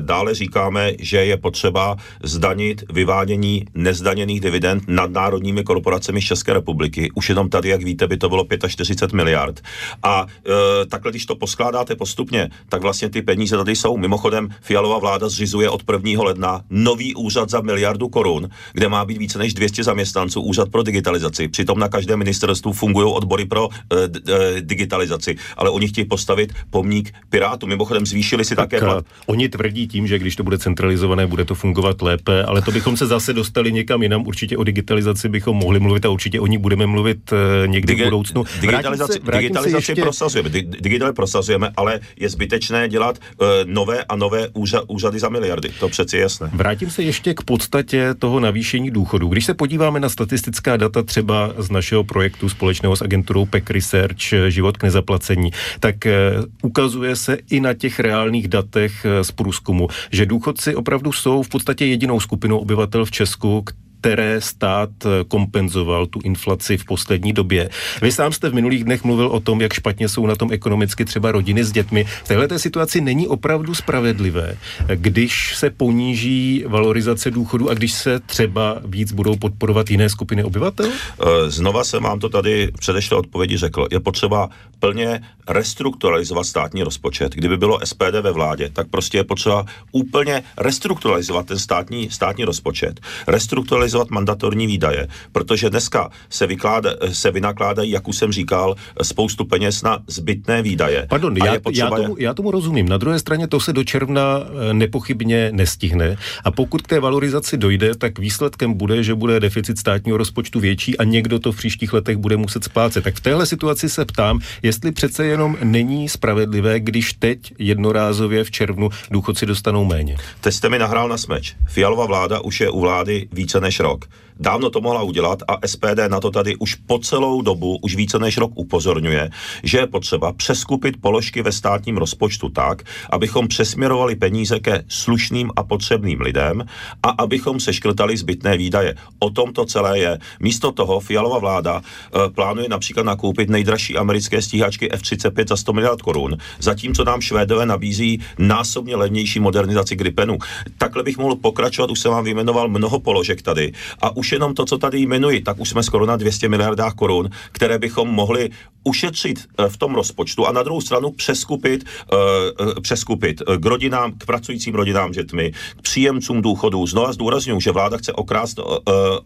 Dále 0.00 0.27
říkáme, 0.34 0.92
že 0.98 1.24
je 1.24 1.36
potřeba 1.36 1.96
zdanit 2.22 2.84
vyvádění 2.92 3.64
nezdaněných 3.74 4.40
dividend 4.40 4.84
nad 4.86 5.10
národními 5.10 5.64
korporacemi 5.64 6.22
z 6.22 6.24
České 6.24 6.52
republiky. 6.52 7.10
Už 7.14 7.28
jenom 7.28 7.48
tady, 7.48 7.68
jak 7.68 7.82
víte, 7.82 8.06
by 8.06 8.16
to 8.16 8.28
bylo 8.28 8.46
45 8.68 9.16
miliard. 9.16 9.60
A 10.02 10.26
e, 10.26 10.86
takhle, 10.86 11.10
když 11.10 11.26
to 11.26 11.36
poskládáte 11.36 11.96
postupně, 11.96 12.50
tak 12.68 12.82
vlastně 12.82 13.10
ty 13.10 13.22
peníze 13.22 13.56
tady 13.56 13.76
jsou. 13.76 13.96
Mimochodem, 13.96 14.48
Fialová 14.60 14.98
vláda 14.98 15.28
zřizuje 15.28 15.70
od 15.70 15.82
1. 15.92 16.22
ledna 16.22 16.62
nový 16.70 17.14
úřad 17.14 17.50
za 17.50 17.60
miliardu 17.60 18.08
korun, 18.08 18.48
kde 18.72 18.88
má 18.88 19.04
být 19.04 19.18
více 19.18 19.38
než 19.38 19.54
200 19.54 19.84
zaměstnanců, 19.84 20.40
úřad 20.40 20.68
pro 20.68 20.82
digitalizaci. 20.82 21.48
Přitom 21.48 21.78
na 21.78 21.88
každém 21.88 22.18
ministerstvu 22.18 22.72
fungují 22.72 23.12
odbory 23.12 23.44
pro 23.44 23.68
e, 23.68 24.08
d, 24.08 24.20
e, 24.32 24.60
digitalizaci, 24.60 25.36
ale 25.56 25.70
oni 25.70 25.88
chtějí 25.88 26.04
postavit 26.04 26.52
pomník 26.70 27.14
Pirátu. 27.30 27.66
Mimochodem 27.66 28.06
zvýšili 28.06 28.44
si 28.44 28.56
tak 28.56 28.68
také 28.70 28.84
plat. 28.84 29.04
Oni 29.26 29.48
tvrdí 29.48 29.88
tím, 29.88 30.06
že 30.06 30.17
když 30.18 30.36
to 30.36 30.42
bude 30.42 30.58
centralizované, 30.58 31.26
bude 31.26 31.44
to 31.44 31.54
fungovat 31.54 32.02
lépe, 32.02 32.42
ale 32.44 32.62
to 32.62 32.70
bychom 32.70 32.96
se 32.96 33.06
zase 33.06 33.32
dostali 33.32 33.72
někam 33.72 34.02
jinam. 34.02 34.26
Určitě 34.26 34.56
o 34.56 34.64
digitalizaci 34.64 35.28
bychom 35.28 35.56
mohli 35.56 35.80
mluvit 35.80 36.04
a 36.04 36.08
určitě 36.08 36.40
o 36.40 36.46
ní 36.46 36.58
budeme 36.58 36.86
mluvit 36.86 37.32
uh, 37.32 37.38
někdy 37.66 37.94
Digi- 37.94 38.02
v 38.02 38.04
budoucnu. 38.04 38.44
Digitalizaci, 38.60 39.12
se, 39.12 39.18
digitalizaci 39.32 39.90
ještě... 39.90 40.02
prosazujeme, 40.02 40.48
di- 40.48 40.68
digitalizaci 40.80 41.16
prosazujeme, 41.16 41.70
ale 41.76 42.00
je 42.16 42.28
zbytečné 42.28 42.88
dělat 42.88 43.18
uh, 43.18 43.46
nové 43.64 44.04
a 44.04 44.16
nové 44.16 44.46
úřa- 44.46 44.84
úřady 44.88 45.18
za 45.18 45.28
miliardy. 45.28 45.68
To 45.80 45.88
přeci 45.88 46.16
je 46.16 46.22
jasné. 46.22 46.50
Vrátím 46.52 46.90
se 46.90 47.02
ještě 47.02 47.34
k 47.34 47.42
podstatě 47.42 48.14
toho 48.18 48.40
navýšení 48.40 48.90
důchodu. 48.90 49.28
Když 49.28 49.44
se 49.44 49.54
podíváme 49.54 50.00
na 50.00 50.08
statistická 50.08 50.76
data 50.76 51.02
třeba 51.02 51.52
z 51.58 51.70
našeho 51.70 52.04
projektu 52.04 52.48
společného 52.48 52.96
s 52.96 53.02
agenturou 53.02 53.46
PEC 53.46 53.64
Research 53.70 54.32
eh, 54.32 54.50
Život 54.50 54.76
k 54.76 54.82
nezaplacení, 54.82 55.50
tak 55.80 55.94
uh, 56.06 56.44
ukazuje 56.62 57.16
se 57.16 57.38
i 57.50 57.60
na 57.60 57.74
těch 57.74 58.00
reálných 58.00 58.48
datech 58.48 59.06
z 59.22 59.30
průzkumu, 59.32 59.88
že 60.10 60.26
důchodci 60.26 60.74
opravdu 60.74 61.12
jsou 61.12 61.42
v 61.42 61.48
podstatě 61.48 61.86
jedinou 61.86 62.20
skupinou 62.20 62.58
obyvatel 62.58 63.04
v 63.04 63.10
Česku, 63.10 63.64
které 64.00 64.40
stát 64.40 64.90
eh, 65.04 65.24
kompenzoval 65.28 66.06
tu 66.06 66.20
inflaci 66.24 66.76
v 66.76 66.84
poslední 66.84 67.32
době. 67.32 67.70
Vy 68.02 68.12
sám 68.12 68.32
jste 68.32 68.50
v 68.50 68.54
minulých 68.54 68.84
dnech 68.84 69.04
mluvil 69.04 69.26
o 69.26 69.40
tom, 69.40 69.60
jak 69.60 69.72
špatně 69.72 70.08
jsou 70.08 70.26
na 70.26 70.36
tom 70.36 70.52
ekonomicky 70.52 71.04
třeba 71.04 71.32
rodiny 71.32 71.64
s 71.64 71.72
dětmi. 71.72 72.04
V 72.24 72.28
této 72.28 72.58
situaci 72.58 73.00
není 73.00 73.26
opravdu 73.26 73.74
spravedlivé, 73.74 74.56
když 74.94 75.56
se 75.56 75.70
poníží 75.70 76.64
valorizace 76.66 77.30
důchodu 77.30 77.70
a 77.70 77.74
když 77.74 77.92
se 77.92 78.20
třeba 78.20 78.80
víc 78.84 79.12
budou 79.12 79.36
podporovat 79.36 79.90
jiné 79.90 80.08
skupiny 80.08 80.44
obyvatel? 80.44 80.86
Eh, 80.88 81.50
znova 81.50 81.84
jsem 81.84 82.02
vám 82.02 82.18
to 82.18 82.28
tady 82.28 82.70
v 82.76 82.78
předešlé 82.78 83.18
odpovědi 83.18 83.56
řekl. 83.56 83.86
Je 83.90 84.00
potřeba 84.00 84.48
plně 84.80 85.20
restrukturalizovat 85.48 86.46
státní 86.46 86.82
rozpočet. 86.82 87.34
Kdyby 87.34 87.56
bylo 87.56 87.80
SPD 87.84 88.20
ve 88.20 88.32
vládě, 88.32 88.70
tak 88.72 88.88
prostě 88.88 89.18
je 89.18 89.24
potřeba 89.24 89.64
úplně 89.92 90.42
restrukturalizovat 90.56 91.46
ten 91.46 91.58
státní, 91.58 92.10
státní 92.10 92.44
rozpočet. 92.44 93.00
Restrukturalizovat 93.26 93.87
centralizovat 93.88 94.10
mandatorní 94.10 94.66
výdaje, 94.66 95.08
protože 95.32 95.70
dneska 95.70 96.10
se, 96.30 96.46
vykláda, 96.46 96.90
se 97.12 97.30
vynakládají, 97.30 97.90
jak 97.90 98.08
už 98.08 98.16
jsem 98.16 98.32
říkal, 98.32 98.74
spoustu 99.02 99.44
peněz 99.44 99.82
na 99.82 99.98
zbytné 100.06 100.62
výdaje. 100.62 101.06
Pardon, 101.08 101.36
já, 101.36 101.56
já, 101.72 101.90
tomu, 101.90 102.16
já 102.18 102.34
tomu 102.34 102.50
rozumím. 102.50 102.88
Na 102.88 102.96
druhé 102.96 103.18
straně 103.18 103.48
to 103.48 103.60
se 103.60 103.72
do 103.72 103.84
června 103.84 104.40
eh, 104.40 104.74
nepochybně 104.74 105.50
nestihne 105.52 106.16
a 106.44 106.50
pokud 106.50 106.82
k 106.82 106.88
té 106.88 107.00
valorizaci 107.00 107.56
dojde, 107.56 107.94
tak 107.94 108.18
výsledkem 108.18 108.74
bude, 108.74 109.02
že 109.02 109.14
bude 109.14 109.40
deficit 109.40 109.78
státního 109.78 110.18
rozpočtu 110.18 110.60
větší 110.60 110.98
a 110.98 111.04
někdo 111.04 111.38
to 111.38 111.52
v 111.52 111.56
příštích 111.56 111.92
letech 111.92 112.16
bude 112.16 112.36
muset 112.36 112.64
splácet. 112.64 113.04
Tak 113.04 113.14
v 113.14 113.20
téhle 113.20 113.46
situaci 113.46 113.88
se 113.88 114.04
ptám, 114.04 114.40
jestli 114.62 114.92
přece 114.92 115.24
jenom 115.24 115.56
není 115.64 116.08
spravedlivé, 116.08 116.80
když 116.80 117.12
teď 117.12 117.54
jednorázově 117.58 118.44
v 118.44 118.50
červnu 118.50 118.90
důchodci 119.10 119.46
dostanou 119.46 119.84
méně. 119.84 120.16
Teď 120.40 120.54
jste 120.54 120.68
mi 120.68 120.78
nahrál 120.78 121.08
na 121.08 121.18
smeč. 121.18 121.54
Fialová 121.68 122.06
vláda 122.06 122.40
už 122.40 122.60
je 122.60 122.70
u 122.70 122.80
vlády 122.80 123.28
více 123.32 123.60
než 123.60 123.77
rok. 123.80 124.08
Dávno 124.40 124.70
to 124.70 124.80
mohla 124.80 125.02
udělat 125.02 125.42
a 125.48 125.66
SPD 125.66 126.08
na 126.08 126.20
to 126.20 126.30
tady 126.30 126.56
už 126.56 126.74
po 126.74 126.98
celou 126.98 127.42
dobu, 127.42 127.78
už 127.82 127.96
více 127.96 128.18
než 128.18 128.38
rok 128.38 128.52
upozorňuje, 128.54 129.30
že 129.62 129.78
je 129.78 129.86
potřeba 129.86 130.32
přeskupit 130.32 131.00
položky 131.00 131.42
ve 131.42 131.52
státním 131.52 131.96
rozpočtu 131.96 132.48
tak, 132.48 132.82
abychom 133.10 133.48
přesměrovali 133.48 134.16
peníze 134.16 134.60
ke 134.60 134.84
slušným 134.88 135.50
a 135.56 135.62
potřebným 135.62 136.20
lidem 136.20 136.64
a 137.02 137.08
abychom 137.08 137.60
seškrtali 137.60 138.16
zbytné 138.16 138.56
výdaje. 138.56 138.94
O 139.18 139.30
tom 139.30 139.52
to 139.52 139.64
celé 139.64 139.98
je. 139.98 140.18
Místo 140.40 140.72
toho 140.72 141.00
Fialová 141.00 141.38
vláda 141.38 141.82
e, 141.82 142.30
plánuje 142.30 142.68
například 142.68 143.06
nakoupit 143.06 143.50
nejdražší 143.50 143.96
americké 143.96 144.42
stíhačky 144.42 144.92
F-35 144.92 145.48
za 145.48 145.56
100 145.56 145.72
miliard 145.72 146.02
korun, 146.02 146.36
zatímco 146.58 147.04
nám 147.04 147.20
Švédové 147.20 147.66
nabízí 147.66 148.20
násobně 148.38 148.96
levnější 148.96 149.40
modernizaci 149.40 149.96
Gripenu. 149.96 150.38
Takhle 150.78 151.02
bych 151.02 151.18
mohl 151.18 151.36
pokračovat, 151.36 151.90
už 151.90 152.00
jsem 152.00 152.12
vám 152.12 152.24
vyjmenoval 152.24 152.68
mnoho 152.68 153.00
položek 153.00 153.42
tady 153.42 153.72
a 154.02 154.16
už 154.16 154.27
jenom 154.32 154.54
to, 154.54 154.64
co 154.64 154.78
tady 154.78 154.98
jmenuji, 154.98 155.40
tak 155.40 155.60
už 155.60 155.68
jsme 155.68 155.82
skoro 155.82 156.06
na 156.06 156.16
200 156.16 156.48
miliardách 156.48 156.94
korun, 156.94 157.30
které 157.52 157.78
bychom 157.78 158.08
mohli 158.08 158.50
ušetřit 158.88 159.38
eh, 159.58 159.68
v 159.68 159.76
tom 159.76 159.94
rozpočtu 159.94 160.46
a 160.46 160.52
na 160.52 160.62
druhou 160.62 160.80
stranu 160.80 161.10
přeskupit, 161.10 161.84
uh, 162.12 162.80
přeskupit 162.82 163.42
k 163.60 163.66
rodinám, 163.66 164.12
k 164.12 164.26
pracujícím 164.26 164.74
rodinám 164.74 165.10
dětmi, 165.10 165.52
k 165.76 165.82
příjemcům 165.82 166.42
důchodů. 166.42 166.86
Znova 166.86 167.12
zdůraznuju, 167.12 167.60
že 167.60 167.70
vláda 167.70 167.96
chce 167.96 168.12
okrást 168.12 168.58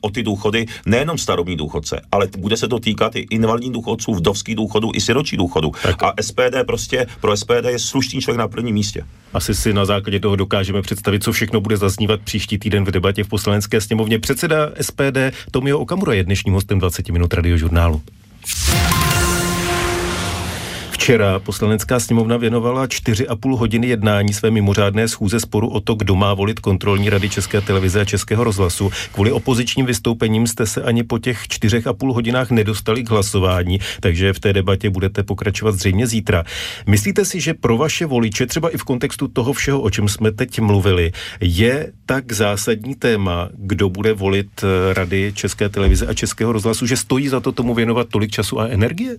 o 0.00 0.10
ty 0.10 0.22
důchody 0.22 0.66
nejenom 0.86 1.18
starobní 1.18 1.56
důchodce, 1.56 2.00
ale 2.12 2.28
bude 2.38 2.56
se 2.56 2.68
to 2.68 2.78
týkat 2.78 3.16
i 3.16 3.26
invalidních 3.30 3.72
důchodců, 3.72 4.14
vdovských 4.14 4.56
důchodů 4.56 4.90
i 4.94 5.00
siročí 5.00 5.36
důchodů. 5.36 5.72
Tak. 5.82 6.02
A 6.02 6.12
SPD 6.20 6.66
prostě, 6.66 7.06
pro 7.20 7.36
SPD 7.36 7.64
je 7.68 7.78
slušný 7.78 8.20
člověk 8.20 8.38
na 8.38 8.48
prvním 8.48 8.74
místě. 8.74 9.04
Asi 9.34 9.54
si 9.54 9.72
na 9.72 9.84
základě 9.84 10.20
toho 10.20 10.36
dokážeme 10.36 10.82
představit, 10.82 11.24
co 11.24 11.32
všechno 11.32 11.60
bude 11.60 11.76
zaznívat 11.76 12.20
příští 12.20 12.58
týden 12.58 12.84
v 12.84 12.90
debatě 12.90 13.24
v 13.24 13.28
poslanecké 13.28 13.80
sněmovně. 13.80 14.18
Předseda 14.18 14.70
SPD 14.80 15.18
Tomio 15.50 15.78
Okamura 15.78 16.14
je 16.14 16.24
dnešním 16.24 16.54
hostem 16.54 16.78
20 16.78 17.08
minut 17.08 17.34
radiožurnálu. 17.34 18.02
Včera 21.02 21.38
poslanecká 21.38 22.00
sněmovna 22.00 22.36
věnovala 22.36 22.86
4,5 22.86 23.56
hodiny 23.56 23.86
jednání 23.86 24.32
své 24.32 24.50
mimořádné 24.50 25.08
schůze 25.08 25.40
sporu 25.40 25.68
o 25.68 25.80
to, 25.80 25.94
kdo 25.94 26.14
má 26.14 26.34
volit 26.34 26.60
kontrolní 26.60 27.10
rady 27.10 27.28
České 27.28 27.60
televize 27.60 28.00
a 28.00 28.04
Českého 28.04 28.44
rozhlasu. 28.44 28.90
Kvůli 29.12 29.32
opozičním 29.32 29.86
vystoupením 29.86 30.46
jste 30.46 30.66
se 30.66 30.82
ani 30.82 31.02
po 31.02 31.18
těch 31.18 31.42
4,5 31.42 32.14
hodinách 32.14 32.50
nedostali 32.50 33.02
k 33.02 33.10
hlasování, 33.10 33.78
takže 34.00 34.32
v 34.32 34.40
té 34.40 34.52
debatě 34.52 34.90
budete 34.90 35.22
pokračovat 35.22 35.74
zřejmě 35.74 36.06
zítra. 36.06 36.44
Myslíte 36.86 37.24
si, 37.24 37.40
že 37.40 37.54
pro 37.54 37.76
vaše 37.76 38.06
voliče, 38.06 38.46
třeba 38.46 38.68
i 38.68 38.76
v 38.76 38.84
kontextu 38.84 39.28
toho 39.28 39.52
všeho, 39.52 39.80
o 39.80 39.90
čem 39.90 40.08
jsme 40.08 40.32
teď 40.32 40.60
mluvili, 40.60 41.12
je 41.40 41.92
tak 42.06 42.32
zásadní 42.32 42.94
téma, 42.94 43.48
kdo 43.54 43.88
bude 43.88 44.12
volit 44.12 44.50
eh, 44.62 44.94
rady 44.94 45.32
České 45.34 45.68
televize 45.68 46.06
a 46.06 46.14
Českého 46.14 46.52
rozhlasu, 46.52 46.86
že 46.86 46.96
stojí 46.96 47.28
za 47.28 47.40
to 47.40 47.52
tomu 47.52 47.74
věnovat 47.74 48.08
tolik 48.08 48.30
času 48.30 48.60
a 48.60 48.68
energie? 48.68 49.16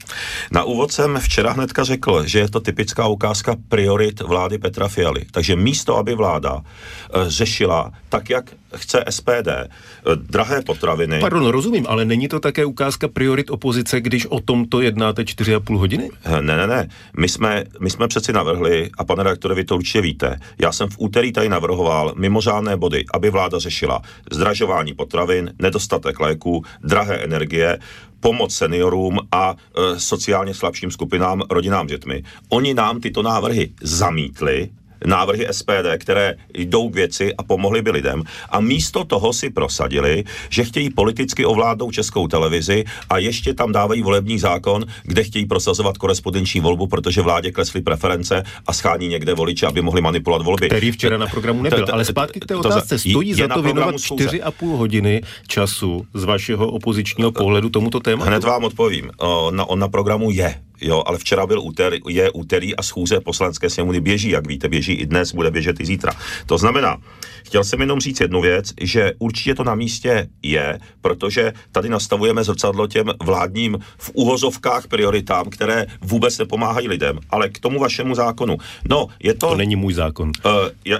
Na 0.51 0.63
úvod 0.63 0.91
jsem 0.91 1.19
včera 1.19 1.51
hned 1.51 1.73
hnedka 1.74 1.84
řekl, 1.84 2.24
že 2.27 2.39
je 2.39 2.50
to 2.50 2.60
typická 2.60 3.08
ukázka 3.08 3.56
priorit 3.70 4.22
vlády 4.22 4.58
Petra 4.58 4.88
Fialy. 4.88 5.25
Takže 5.32 5.56
místo, 5.56 5.98
aby 5.98 6.15
vláda 6.15 6.62
e, 6.62 7.30
řešila 7.30 7.92
tak, 8.10 8.30
jak 8.30 8.46
chce 8.75 9.03
SPD, 9.10 9.48
e, 9.50 9.70
drahé 10.15 10.62
potraviny. 10.62 11.20
Pardon, 11.20 11.48
rozumím, 11.48 11.86
ale 11.89 12.06
není 12.06 12.27
to 12.27 12.39
také 12.39 12.65
ukázka 12.65 13.08
priorit 13.08 13.50
opozice, 13.50 14.01
když 14.01 14.25
o 14.25 14.39
tomto 14.39 14.82
jednáte 14.82 15.22
4,5 15.22 15.77
hodiny? 15.77 16.10
Ne, 16.42 16.58
ne, 16.58 16.68
ne. 16.68 16.89
My 17.18 17.30
jsme, 17.30 17.63
my 17.80 17.89
jsme 17.89 18.08
přeci 18.08 18.34
navrhli, 18.34 18.89
a 18.98 19.03
pane 19.03 19.24
redaktore, 19.24 19.56
vy 19.56 19.65
to 19.65 19.75
určitě 19.75 20.01
víte, 20.01 20.39
já 20.62 20.72
jsem 20.72 20.89
v 20.89 20.96
úterý 20.98 21.32
tady 21.32 21.50
navrhoval 21.50 22.13
mimořádné 22.15 22.77
body, 22.77 23.06
aby 23.13 23.30
vláda 23.30 23.60
řešila 23.60 24.01
zdražování 24.32 24.94
potravin, 24.94 25.53
nedostatek 25.60 26.20
léků, 26.20 26.63
drahé 26.84 27.15
energie, 27.15 27.80
pomoc 28.24 28.56
seniorům 28.56 29.20
a 29.32 29.56
e, 29.56 30.00
sociálně 30.00 30.53
slabším 30.53 30.92
skupinám, 30.92 31.42
rodinám 31.50 31.88
dětmi. 31.88 32.24
Oni 32.50 32.74
nám 32.74 33.00
tyto 33.00 33.22
návrhy 33.24 33.70
zamítli, 33.82 34.70
návrhy 35.05 35.48
SPD, 35.51 35.98
které 35.98 36.36
jdou 36.53 36.89
k 36.89 36.95
věci 36.95 37.36
a 37.36 37.43
pomohly 37.43 37.81
by 37.81 37.91
lidem. 37.91 38.24
A 38.50 38.60
místo 38.60 39.03
toho 39.03 39.33
si 39.33 39.50
prosadili, 39.50 40.24
že 40.50 40.63
chtějí 40.63 40.89
politicky 40.89 41.45
ovládnout 41.45 41.91
českou 41.91 42.27
televizi 42.27 42.83
a 43.10 43.17
ještě 43.17 43.53
tam 43.53 43.72
dávají 43.72 44.01
volební 44.01 44.39
zákon, 44.39 44.86
kde 45.03 45.24
chtějí 45.24 45.45
prosazovat 45.45 45.98
korespondenční 45.98 46.62
volbu, 46.62 46.88
protože 46.88 47.22
vládě 47.22 47.51
klesly 47.51 47.81
preference 47.81 48.43
a 48.67 48.74
schání 48.74 49.07
někde 49.07 49.33
voliče, 49.33 49.67
aby 49.67 49.81
mohli 49.81 50.01
manipulovat 50.01 50.45
volby. 50.45 50.67
Který 50.67 50.91
včera 50.91 51.17
na 51.17 51.27
programu 51.27 51.63
nebyl. 51.63 51.86
Ale 51.91 52.05
zpátky 52.05 52.39
k 52.39 52.45
té 52.45 52.55
otázce. 52.55 53.00
Stojí 53.00 53.33
za 53.33 53.48
to 53.48 53.62
věnovat 53.62 53.95
4,5 53.95 54.77
hodiny 54.77 55.22
času 55.48 56.05
z 56.13 56.24
vašeho 56.24 56.72
opozičního 56.72 57.31
pohledu 57.31 57.69
tomuto 57.69 58.00
tématu? 58.00 58.29
Hned 58.29 58.43
vám 58.43 58.63
odpovím. 58.63 59.12
On 59.17 59.55
na, 59.55 59.65
on 59.65 59.79
na 59.79 59.88
programu 59.88 60.31
je 60.31 60.55
jo, 60.83 61.03
ale 61.05 61.17
včera 61.17 61.47
byl 61.47 61.59
úterý, 61.61 61.99
je 62.07 62.31
úterý 62.31 62.75
a 62.75 62.83
schůze 62.83 63.19
poslanské 63.19 63.69
sněmovny 63.69 63.99
běží, 63.99 64.29
jak 64.29 64.47
víte, 64.47 64.69
běží 64.69 64.93
i 64.93 65.05
dnes, 65.05 65.33
bude 65.33 65.51
běžet 65.51 65.79
i 65.79 65.85
zítra. 65.85 66.11
To 66.45 66.57
znamená, 66.57 66.97
chtěl 67.45 67.63
jsem 67.63 67.81
jenom 67.81 67.99
říct 67.99 68.21
jednu 68.21 68.41
věc, 68.41 68.73
že 68.81 69.11
určitě 69.19 69.55
to 69.55 69.63
na 69.63 69.75
místě 69.75 70.27
je, 70.43 70.79
protože 71.01 71.53
tady 71.71 71.89
nastavujeme 71.89 72.43
zrcadlo 72.43 72.87
těm 72.87 73.11
vládním 73.23 73.79
v 73.97 74.11
úhozovkách 74.13 74.87
prioritám, 74.87 75.49
které 75.49 75.85
vůbec 76.01 76.37
nepomáhají 76.37 76.87
lidem, 76.87 77.19
ale 77.29 77.49
k 77.49 77.59
tomu 77.59 77.79
vašemu 77.79 78.15
zákonu. 78.15 78.57
No, 78.89 79.07
je 79.23 79.33
to... 79.33 79.49
To 79.49 79.55
není 79.55 79.75
můj 79.75 79.93
zákon. 79.93 80.31
Uh, 80.45 80.51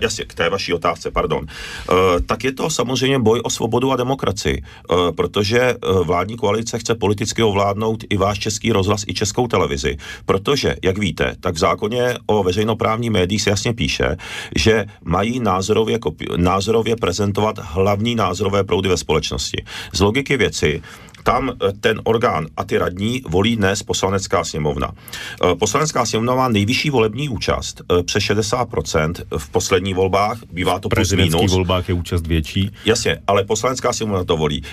jasně, 0.02 0.26
k 0.26 0.34
té 0.34 0.50
vaší 0.50 0.74
otázce, 0.74 1.12
pardon. 1.12 1.40
Uh, 1.40 1.96
tak 2.26 2.44
je 2.44 2.52
to 2.52 2.70
samozřejmě 2.70 3.20
boj 3.20 3.42
o 3.44 3.50
svobodu 3.50 3.92
a 3.92 3.96
demokracii, 3.96 4.64
uh, 4.64 5.12
protože 5.12 5.76
uh, 5.76 6.08
vládní 6.08 6.38
koalice 6.38 6.80
chce 6.80 6.96
politicky 6.96 7.44
ovládnout 7.44 8.04
i 8.10 8.18
váš 8.18 8.40
český 8.40 8.72
rozhlas, 8.72 9.04
i 9.08 9.14
českou 9.14 9.48
televizi 9.48 9.73
televizi. 9.74 9.98
Protože, 10.26 10.76
jak 10.84 10.98
víte, 10.98 11.36
tak 11.40 11.56
v 11.56 11.58
zákoně 11.58 12.14
o 12.26 12.44
veřejnoprávní 12.44 13.10
médiích 13.10 13.42
se 13.42 13.50
jasně 13.50 13.74
píše, 13.74 14.18
že 14.56 14.86
mají 15.04 15.40
názorově, 15.40 16.00
názorově 16.38 16.96
prezentovat 16.96 17.60
hlavní 17.62 18.16
názorové 18.16 18.64
proudy 18.64 18.90
ve 18.90 18.98
společnosti. 18.98 19.64
Z 19.94 20.00
logiky 20.00 20.38
věci 20.38 20.82
tam 21.24 21.50
eh, 21.50 21.74
ten 21.80 22.02
orgán 22.04 22.48
a 22.58 22.64
ty 22.64 22.78
radní 22.78 23.22
volí 23.28 23.56
dnes 23.56 23.84
poslanecká 23.84 24.44
sněmovna. 24.44 24.92
Eh, 24.92 25.56
poslanecká 25.56 26.06
sněmovna 26.06 26.36
má 26.36 26.48
nejvyšší 26.48 26.90
volební 26.90 27.30
účast, 27.30 27.82
eh, 27.82 28.04
přes 28.04 28.24
60% 28.24 29.24
v 29.38 29.50
posledních 29.50 29.96
volbách, 29.96 30.38
bývá 30.52 30.80
to 30.80 30.90
plus 30.90 31.12
minus. 31.12 31.52
V 31.52 31.56
volbách 31.56 31.90
je 31.90 31.96
účast 31.96 32.28
větší. 32.28 32.72
Jasně, 32.86 33.18
ale 33.28 33.44
poslanecká 33.44 33.94
sněmovna 33.94 34.24
to 34.24 34.38
volí. 34.38 34.64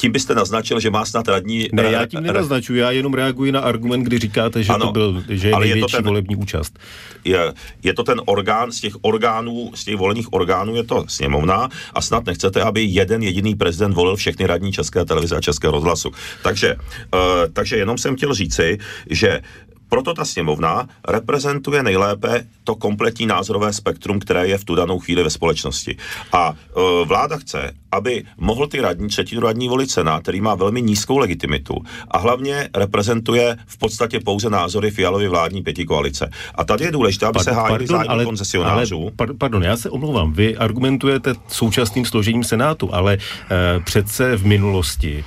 Tím 0.00 0.12
byste 0.12 0.34
naznačil, 0.34 0.80
že 0.80 0.90
má 0.90 1.04
snad 1.04 1.28
radní... 1.28 1.68
Ne, 1.72 1.82
já 1.82 2.06
tím 2.06 2.22
nenaznačuji, 2.22 2.80
já 2.80 2.90
jenom 2.90 3.14
reaguji 3.14 3.52
na 3.52 3.60
argument, 3.60 4.02
kdy 4.02 4.18
říkáte, 4.18 4.62
že 4.62 4.72
ano, 4.72 4.86
to 4.86 4.92
byl, 4.92 5.24
že 5.28 5.48
je 5.48 5.54
ale 5.54 5.66
největší 5.66 5.80
je 5.80 5.90
to 5.90 5.96
ten, 5.96 6.04
volební 6.04 6.36
účast. 6.36 6.78
Je, 7.24 7.52
je 7.82 7.94
to 7.94 8.02
ten 8.04 8.20
orgán, 8.26 8.72
z 8.72 8.80
těch 8.80 8.92
orgánů, 9.00 9.70
z 9.74 9.84
těch 9.84 9.96
volených 9.96 10.32
orgánů 10.32 10.76
je 10.76 10.84
to 10.84 11.04
sněmovna 11.08 11.68
a 11.94 12.00
snad 12.00 12.26
nechcete, 12.26 12.62
aby 12.62 12.82
jeden 12.82 13.22
jediný 13.22 13.54
prezident 13.54 13.94
volil 13.94 14.16
všechny 14.16 14.46
radní 14.46 14.72
České 14.72 15.04
televize 15.04 15.36
a 15.36 15.40
České 15.40 15.70
rozhlasu. 15.70 16.10
Takže, 16.42 16.74
uh, 16.74 17.20
takže 17.52 17.76
jenom 17.76 17.98
jsem 17.98 18.16
chtěl 18.16 18.34
říci, 18.34 18.78
že 19.10 19.40
proto 19.88 20.14
ta 20.14 20.24
sněmovna 20.24 20.88
reprezentuje 21.08 21.82
nejlépe 21.82 22.46
to 22.64 22.74
kompletní 22.74 23.26
názorové 23.26 23.72
spektrum, 23.72 24.18
které 24.18 24.48
je 24.48 24.58
v 24.58 24.64
tu 24.64 24.74
danou 24.74 24.98
chvíli 24.98 25.22
ve 25.22 25.30
společnosti. 25.30 25.96
A 26.32 26.52
e, 26.52 27.04
vláda 27.04 27.36
chce, 27.36 27.72
aby 27.92 28.24
mohl 28.36 28.66
ty 28.66 28.80
radní, 28.80 29.08
třetí 29.08 29.38
radní 29.38 29.68
volit 29.68 29.90
Senát, 29.90 30.22
který 30.22 30.40
má 30.40 30.54
velmi 30.54 30.82
nízkou 30.82 31.18
legitimitu 31.18 31.74
a 32.08 32.18
hlavně 32.18 32.68
reprezentuje 32.74 33.56
v 33.66 33.78
podstatě 33.78 34.20
pouze 34.20 34.50
názory 34.50 34.90
Fialovy 34.90 35.28
vládní 35.28 35.62
pěti 35.62 35.84
koalice. 35.84 36.30
A 36.54 36.64
tady 36.64 36.84
je 36.84 36.92
důležité, 36.92 37.26
aby 37.26 37.40
se 37.40 37.52
hájili 37.52 37.86
zájmy 37.86 38.08
ale, 38.08 38.24
koncesionářů. 38.24 39.10
Ale, 39.18 39.34
pardon, 39.38 39.62
já 39.62 39.76
se 39.76 39.90
omlouvám, 39.90 40.32
vy 40.32 40.56
argumentujete 40.56 41.34
současným 41.48 42.04
složením 42.04 42.44
Senátu, 42.44 42.94
ale 42.94 43.14
e, 43.14 43.18
přece 43.80 44.36
v 44.36 44.46
minulosti 44.46 45.24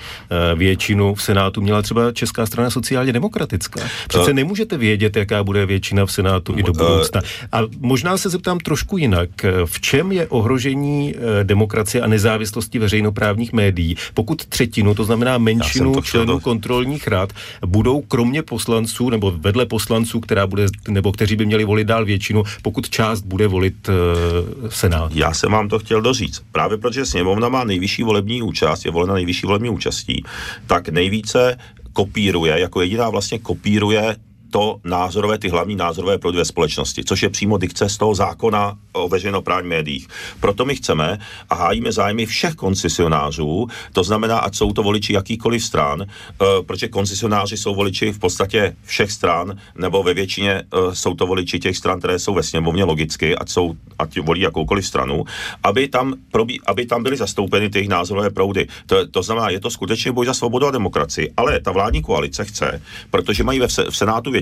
e, 0.52 0.56
většinu 0.56 1.16
v 1.16 1.24
Senátu 1.24 1.62
měla 1.62 1.82
třeba 1.82 2.12
Česká 2.12 2.46
strana 2.46 2.70
sociálně 2.70 3.14
demokratická. 3.14 3.82
Přece 4.08 4.32
e, 4.32 4.34
nemůžete 4.52 4.78
vědět, 4.78 5.16
jaká 5.16 5.44
bude 5.44 5.66
většina 5.66 6.06
v 6.06 6.12
Senátu 6.12 6.54
i 6.58 6.64
do 6.64 6.74
budoucna. 6.74 7.22
A 7.52 7.60
možná 7.80 8.18
se 8.18 8.30
zeptám 8.30 8.60
trošku 8.60 8.98
jinak. 8.98 9.30
V 9.66 9.82
čem 9.82 10.12
je 10.12 10.28
ohrožení 10.28 11.16
demokracie 11.44 12.02
a 12.02 12.08
nezávislosti 12.08 12.80
veřejnoprávních 12.80 13.54
médií, 13.54 13.96
pokud 14.14 14.46
třetinu, 14.46 14.96
to 14.96 15.04
znamená 15.04 15.38
menšinu 15.38 16.02
členů 16.02 16.40
kontrolních 16.40 17.08
rad, 17.08 17.34
budou 17.66 18.02
kromě 18.02 18.44
poslanců 18.44 19.10
nebo 19.10 19.32
vedle 19.32 19.66
poslanců, 19.66 20.20
která 20.20 20.48
bude, 20.48 20.66
nebo 20.88 21.12
kteří 21.12 21.36
by 21.36 21.46
měli 21.46 21.64
volit 21.64 21.88
dál 21.88 22.06
většinu, 22.06 22.44
pokud 22.62 22.90
část 22.90 23.22
bude 23.22 23.48
volit 23.48 23.90
uh, 23.90 24.70
Senát? 24.70 25.16
Já 25.16 25.34
jsem 25.34 25.52
vám 25.52 25.70
to 25.70 25.80
chtěl 25.80 26.02
doříct. 26.02 26.44
Právě 26.52 26.78
protože 26.78 27.06
sněmovna 27.06 27.50
má 27.50 27.64
nejvyšší 27.64 28.04
volební 28.04 28.42
účast, 28.42 28.86
je 28.86 28.92
volena 28.92 29.14
nejvyšší 29.14 29.48
volební 29.48 29.70
účastí, 29.70 30.24
tak 30.68 30.90
nejvíce 30.90 31.58
kopíruje, 31.94 32.60
jako 32.60 32.82
jediná 32.82 33.10
vlastně 33.10 33.40
kopíruje 33.40 34.16
to 34.52 34.80
názorové, 34.84 35.38
ty 35.38 35.50
hlavní 35.50 35.76
názorové 35.76 36.18
proudy 36.18 36.38
ve 36.38 36.46
společnosti, 36.46 37.04
což 37.04 37.24
je 37.24 37.30
přímo 37.30 37.58
dikce 37.58 37.90
z 37.90 37.98
toho 37.98 38.16
zákona 38.16 38.78
o 38.94 39.10
veřejnoprávních 39.10 39.70
médiích. 39.70 40.08
Proto 40.40 40.66
my 40.66 40.76
chceme 40.76 41.18
a 41.50 41.56
hájíme 41.56 41.92
zájmy 41.92 42.26
všech 42.26 42.56
koncesionářů, 42.56 43.68
to 43.94 44.04
znamená, 44.04 44.40
ať 44.40 44.56
jsou 44.56 44.74
to 44.74 44.84
voliči 44.84 45.14
jakýkoliv 45.14 45.64
stran, 45.64 46.02
uh, 46.02 46.48
protože 46.66 46.88
koncesionáři 46.88 47.58
jsou 47.58 47.76
voliči 47.76 48.12
v 48.12 48.20
podstatě 48.20 48.76
všech 48.84 49.12
stran, 49.12 49.58
nebo 49.76 50.04
ve 50.04 50.14
většině 50.14 50.62
uh, 50.74 50.94
jsou 50.94 51.16
to 51.16 51.28
voliči 51.28 51.60
těch 51.60 51.78
stran, 51.78 52.00
které 52.00 52.20
jsou 52.20 52.34
ve 52.34 52.44
sněmovně 52.44 52.84
logicky, 52.84 53.36
ať, 53.36 53.50
jsou, 53.50 53.76
ať 54.00 54.20
volí 54.20 54.42
jakoukoliv 54.42 54.88
stranu, 54.88 55.24
aby 55.64 55.88
tam, 55.88 56.14
probí, 56.32 56.62
aby 56.66 56.86
tam 56.86 57.04
byly 57.04 57.18
zastoupeny 57.18 57.70
ty 57.70 57.88
názorové 57.88 58.30
proudy. 58.30 58.68
To, 58.86 59.08
to 59.08 59.24
znamená, 59.24 59.50
je 59.50 59.60
to 59.60 59.70
skutečně 59.70 60.12
boj 60.12 60.26
za 60.26 60.34
svobodu 60.34 60.68
a 60.68 60.72
demokracii, 60.72 61.32
ale 61.38 61.60
ta 61.60 61.72
vládní 61.72 62.02
koalice 62.02 62.46
chce, 62.46 62.82
protože 63.10 63.44
mají 63.44 63.60
ve 63.60 63.68
v 63.68 63.98
Senátu 63.98 64.32
většinu, 64.32 64.41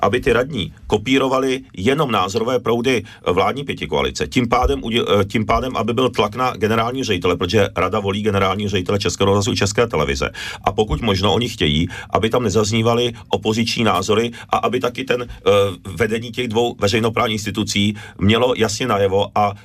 aby 0.00 0.20
ty 0.20 0.32
radní 0.32 0.72
kopírovali 0.86 1.60
jenom 1.76 2.10
názorové 2.10 2.58
proudy 2.58 3.02
vládní 3.26 3.64
pěti 3.64 3.86
koalice. 3.86 4.26
Tím 4.26 4.48
pádem, 4.48 4.80
eh, 4.84 5.24
tím 5.24 5.46
pádem, 5.46 5.76
aby 5.76 5.92
byl 5.94 6.10
tlak 6.10 6.34
na 6.34 6.52
generální 6.56 7.04
ředitele, 7.04 7.36
protože 7.36 7.68
rada 7.76 8.00
volí 8.00 8.22
generální 8.22 8.68
ředitele 8.68 8.98
Českého 8.98 9.26
rozhlasu 9.26 9.56
České 9.56 9.86
televize. 9.86 10.30
A 10.64 10.72
pokud 10.72 11.00
možno 11.00 11.34
oni 11.34 11.48
chtějí, 11.48 11.88
aby 12.10 12.30
tam 12.30 12.42
nezaznívaly 12.42 13.12
opoziční 13.28 13.84
názory 13.84 14.30
a 14.50 14.56
aby 14.56 14.80
taky 14.80 15.04
ten 15.04 15.20
uh, 15.22 15.26
vedení 15.96 16.30
těch 16.32 16.48
dvou 16.48 16.76
veřejnoprávních 16.80 17.34
institucí 17.34 17.94
mělo 18.18 18.54
jasně 18.56 18.86
najevo 18.86 19.28
a 19.34 19.50
uh, 19.50 19.56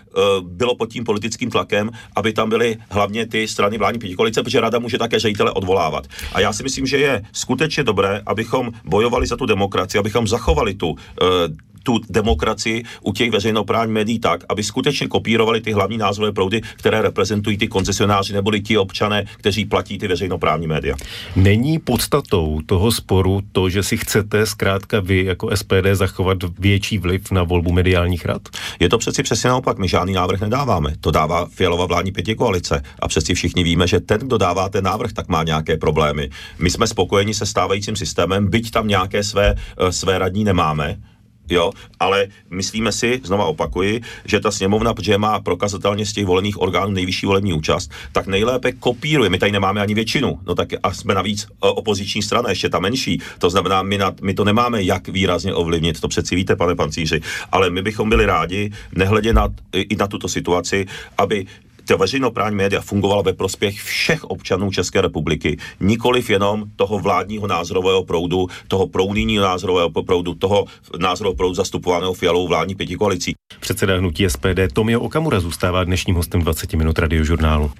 bylo 0.49 0.75
pod 0.75 0.89
tím 0.89 1.03
politickým 1.03 1.49
tlakem, 1.49 1.89
aby 2.15 2.33
tam 2.33 2.49
byly 2.49 2.77
hlavně 2.89 3.25
ty 3.25 3.47
strany 3.47 3.77
vládní 3.77 3.99
pětikoalice, 3.99 4.43
protože 4.43 4.61
rada 4.61 4.79
může 4.79 4.97
také 4.97 5.19
ředitele 5.19 5.51
odvolávat. 5.51 6.07
A 6.33 6.39
já 6.39 6.53
si 6.53 6.63
myslím, 6.63 6.85
že 6.85 6.97
je 6.97 7.21
skutečně 7.31 7.83
dobré, 7.83 8.21
abychom 8.25 8.71
bojovali 8.85 9.27
za 9.27 9.37
tu 9.37 9.45
demokracii, 9.45 9.68
abychom 9.97 10.27
zachovali 10.27 10.73
tu 10.73 10.89
uh, 10.89 10.97
tu 11.83 11.99
demokracii 12.09 12.83
u 13.01 13.13
těch 13.13 13.31
veřejnoprávních 13.31 13.93
médií 13.93 14.19
tak, 14.19 14.43
aby 14.49 14.63
skutečně 14.63 15.07
kopírovali 15.07 15.61
ty 15.61 15.71
hlavní 15.71 15.97
názorové 15.97 16.31
proudy, 16.31 16.61
které 16.75 17.01
reprezentují 17.01 17.57
ty 17.57 17.67
koncesionáři 17.67 18.33
neboli 18.33 18.61
ti 18.61 18.77
občané, 18.77 19.25
kteří 19.37 19.65
platí 19.65 19.97
ty 19.97 20.07
veřejnoprávní 20.07 20.67
média. 20.67 20.95
Není 21.35 21.79
podstatou 21.79 22.59
toho 22.65 22.91
sporu 22.91 23.41
to, 23.51 23.69
že 23.69 23.83
si 23.83 23.97
chcete 23.97 24.45
zkrátka 24.45 24.99
vy 24.99 25.25
jako 25.25 25.57
SPD 25.57 25.85
zachovat 25.93 26.37
větší 26.59 26.97
vliv 26.97 27.31
na 27.31 27.43
volbu 27.43 27.71
mediálních 27.71 28.25
rad? 28.25 28.41
Je 28.79 28.89
to 28.89 28.97
přeci 28.97 29.23
přesně 29.23 29.49
naopak. 29.49 29.77
My 29.77 29.87
žádný 29.87 30.13
návrh 30.13 30.41
nedáváme. 30.41 30.93
To 31.01 31.11
dává 31.11 31.45
Fialova 31.45 31.85
vládní 31.85 32.11
pěti 32.11 32.35
koalice. 32.35 32.83
A 32.99 33.07
přeci 33.07 33.33
všichni 33.33 33.63
víme, 33.63 33.87
že 33.87 33.99
ten, 33.99 34.19
kdo 34.19 34.37
dává 34.37 34.69
ten 34.69 34.83
návrh, 34.83 35.13
tak 35.13 35.27
má 35.27 35.43
nějaké 35.43 35.77
problémy. 35.77 36.29
My 36.59 36.69
jsme 36.69 36.87
spokojeni 36.87 37.33
se 37.33 37.45
stávajícím 37.45 37.95
systémem, 37.95 38.49
byť 38.49 38.71
tam 38.71 38.87
nějaké 38.87 39.23
své, 39.23 39.55
eh, 39.55 39.91
své 39.91 40.19
radní 40.19 40.43
nemáme, 40.43 40.97
jo, 41.49 41.71
ale 41.99 42.27
myslíme 42.49 42.91
si, 42.91 43.21
znova 43.23 43.45
opakuji, 43.45 44.01
že 44.25 44.39
ta 44.39 44.51
sněmovna, 44.51 44.93
protože 44.93 45.17
má 45.17 45.39
prokazatelně 45.39 46.05
z 46.05 46.13
těch 46.13 46.25
volených 46.25 46.61
orgánů 46.61 46.91
nejvyšší 46.91 47.25
volební 47.25 47.53
účast, 47.53 47.91
tak 48.11 48.27
nejlépe 48.27 48.71
kopíruje. 48.71 49.29
My 49.29 49.37
tady 49.37 49.51
nemáme 49.51 49.81
ani 49.81 49.93
většinu, 49.93 50.39
no 50.47 50.55
tak 50.55 50.69
a 50.83 50.93
jsme 50.93 51.13
navíc 51.13 51.43
e, 51.43 51.47
opoziční 51.59 52.21
strana, 52.21 52.49
ještě 52.49 52.69
ta 52.69 52.79
menší. 52.79 53.21
To 53.39 53.49
znamená, 53.49 53.83
my, 53.83 53.97
na, 53.97 54.15
my 54.21 54.33
to 54.33 54.43
nemáme 54.43 54.83
jak 54.83 55.07
výrazně 55.07 55.53
ovlivnit, 55.53 56.01
to 56.01 56.07
přeci 56.07 56.35
víte, 56.35 56.55
pane 56.55 56.75
pancíři, 56.75 57.21
ale 57.51 57.69
my 57.69 57.81
bychom 57.81 58.09
byli 58.09 58.25
rádi, 58.25 58.71
nehledě 58.95 59.33
na, 59.33 59.47
i 59.73 59.95
na 59.95 60.07
tuto 60.07 60.27
situaci, 60.27 60.85
aby 61.17 61.45
ta 61.89 61.95
veřejnoprávní 61.95 62.55
média 62.55 62.81
fungovala 62.81 63.21
ve 63.21 63.33
prospěch 63.33 63.81
všech 63.81 64.23
občanů 64.23 64.71
České 64.71 65.01
republiky, 65.01 65.57
nikoliv 65.79 66.29
jenom 66.29 66.63
toho 66.75 66.99
vládního 66.99 67.47
názorového 67.47 68.03
proudu, 68.03 68.47
toho 68.67 68.87
proudního 68.87 69.43
názorového 69.43 69.89
proudu, 69.89 70.33
toho 70.33 70.65
názorového 70.99 71.35
proudu 71.35 71.55
zastupovaného 71.55 72.13
fialovou 72.13 72.47
vládní 72.47 72.75
pětikoalicí. 72.75 73.33
Předseda 73.59 73.97
hnutí 73.97 74.29
SPD 74.29 74.73
Tomio 74.73 75.01
Okamura 75.01 75.39
zůstává 75.39 75.83
dnešním 75.83 76.15
hostem 76.15 76.41
20 76.41 76.73
minut 76.73 76.99
radiožurnálu. 76.99 77.71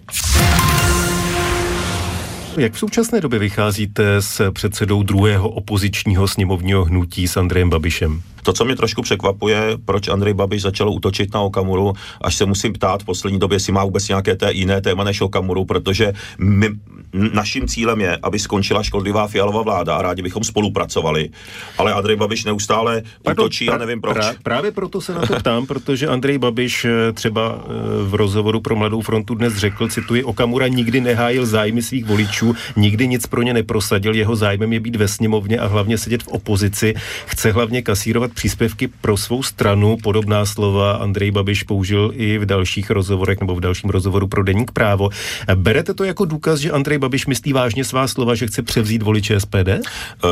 Jak 2.58 2.74
v 2.74 2.80
současné 2.80 3.22
době 3.22 3.40
vycházíte 3.40 4.22
s 4.22 4.52
předsedou 4.52 5.04
druhého 5.04 5.50
opozičního 5.50 6.28
sněmovního 6.28 6.86
hnutí 6.86 7.28
s 7.28 7.38
Andrejem 7.38 7.70
Babišem? 7.70 8.22
To, 8.44 8.54
co 8.54 8.66
mě 8.66 8.76
trošku 8.76 9.02
překvapuje, 9.02 9.62
proč 9.86 10.08
Andrej 10.08 10.34
Babiš 10.34 10.62
začal 10.62 10.90
útočit 10.90 11.34
na 11.34 11.42
Okamuru, 11.42 11.94
až 12.22 12.36
se 12.36 12.46
musím 12.46 12.74
ptát 12.74 13.02
v 13.02 13.06
poslední 13.06 13.40
době, 13.40 13.56
jestli 13.56 13.74
má 13.74 13.84
vůbec 13.84 14.08
nějaké 14.08 14.36
té 14.36 14.54
jiné 14.54 14.82
téma 14.82 15.04
než 15.04 15.22
Okamuru, 15.22 15.66
protože 15.66 16.14
my, 16.40 16.70
naším 17.14 17.68
cílem 17.68 18.02
je, 18.02 18.18
aby 18.24 18.40
skončila 18.40 18.84
škodlivá 18.84 19.28
fialová 19.28 19.62
vláda 19.62 19.96
a 19.96 20.02
rádi 20.02 20.22
bychom 20.22 20.44
spolupracovali, 20.44 21.30
ale 21.78 21.94
Andrej 21.94 22.16
Babiš 22.16 22.46
neustále 22.46 23.04
Pardon, 23.24 23.46
útočí 23.46 23.66
pra, 23.66 23.76
a 23.76 23.78
nevím 23.78 24.02
proč. 24.02 24.16
Pra, 24.16 24.34
právě 24.44 24.72
proto 24.72 25.02
se 25.02 25.14
na 25.14 25.22
to 25.22 25.36
ptám, 25.36 25.66
protože 25.66 26.08
Andrej 26.08 26.38
Babiš 26.38 26.86
eh, 26.86 27.14
třeba 27.14 27.56
eh, 27.58 27.72
v 28.04 28.16
rozhovoru 28.16 28.62
pro 28.62 28.76
Mladou 28.76 29.02
frontu 29.02 29.36
dnes 29.36 29.56
řekl, 29.56 29.88
cituji, 29.88 30.24
Okamura 30.24 30.68
nikdy 30.68 31.02
nehájil 31.02 31.46
zájmy 31.46 31.82
svých 31.82 32.06
voličů, 32.06 32.56
nikdy 32.76 33.08
nic 33.08 33.28
pro 33.28 33.42
ně 33.42 33.54
neprosadil, 33.54 34.16
jeho 34.16 34.36
zájmem 34.36 34.74
je 34.74 34.80
být 34.80 34.96
ve 34.96 35.08
sněmovně 35.08 35.60
a 35.60 35.68
hlavně 35.68 35.98
sedět 35.98 36.24
v 36.24 36.28
opozici, 36.28 36.94
chce 37.26 37.52
hlavně 37.52 37.82
kasírovat 37.82 38.29
příspěvky 38.34 38.88
pro 38.88 39.18
svou 39.18 39.44
stranu. 39.44 39.98
Podobná 40.04 40.46
slova 40.46 40.92
Andrej 40.92 41.32
Babiš 41.32 41.64
použil 41.64 42.12
i 42.16 42.38
v 42.38 42.46
dalších 42.46 42.90
rozhovorech 42.90 43.40
nebo 43.40 43.56
v 43.56 43.60
dalším 43.60 43.90
rozhovoru 43.90 44.28
pro 44.28 44.44
Deník 44.44 44.72
právo. 44.72 45.10
Berete 45.56 45.94
to 45.94 46.04
jako 46.04 46.26
důkaz, 46.26 46.60
že 46.60 46.72
Andrej 46.72 46.98
Babiš 46.98 47.26
myslí 47.26 47.54
vážně 47.54 47.84
svá 47.84 48.08
slova, 48.08 48.36
že 48.36 48.48
chce 48.48 48.62
převzít 48.62 49.04
voliče 49.04 49.40
SPD? 49.40 49.70
Eh, 49.70 49.82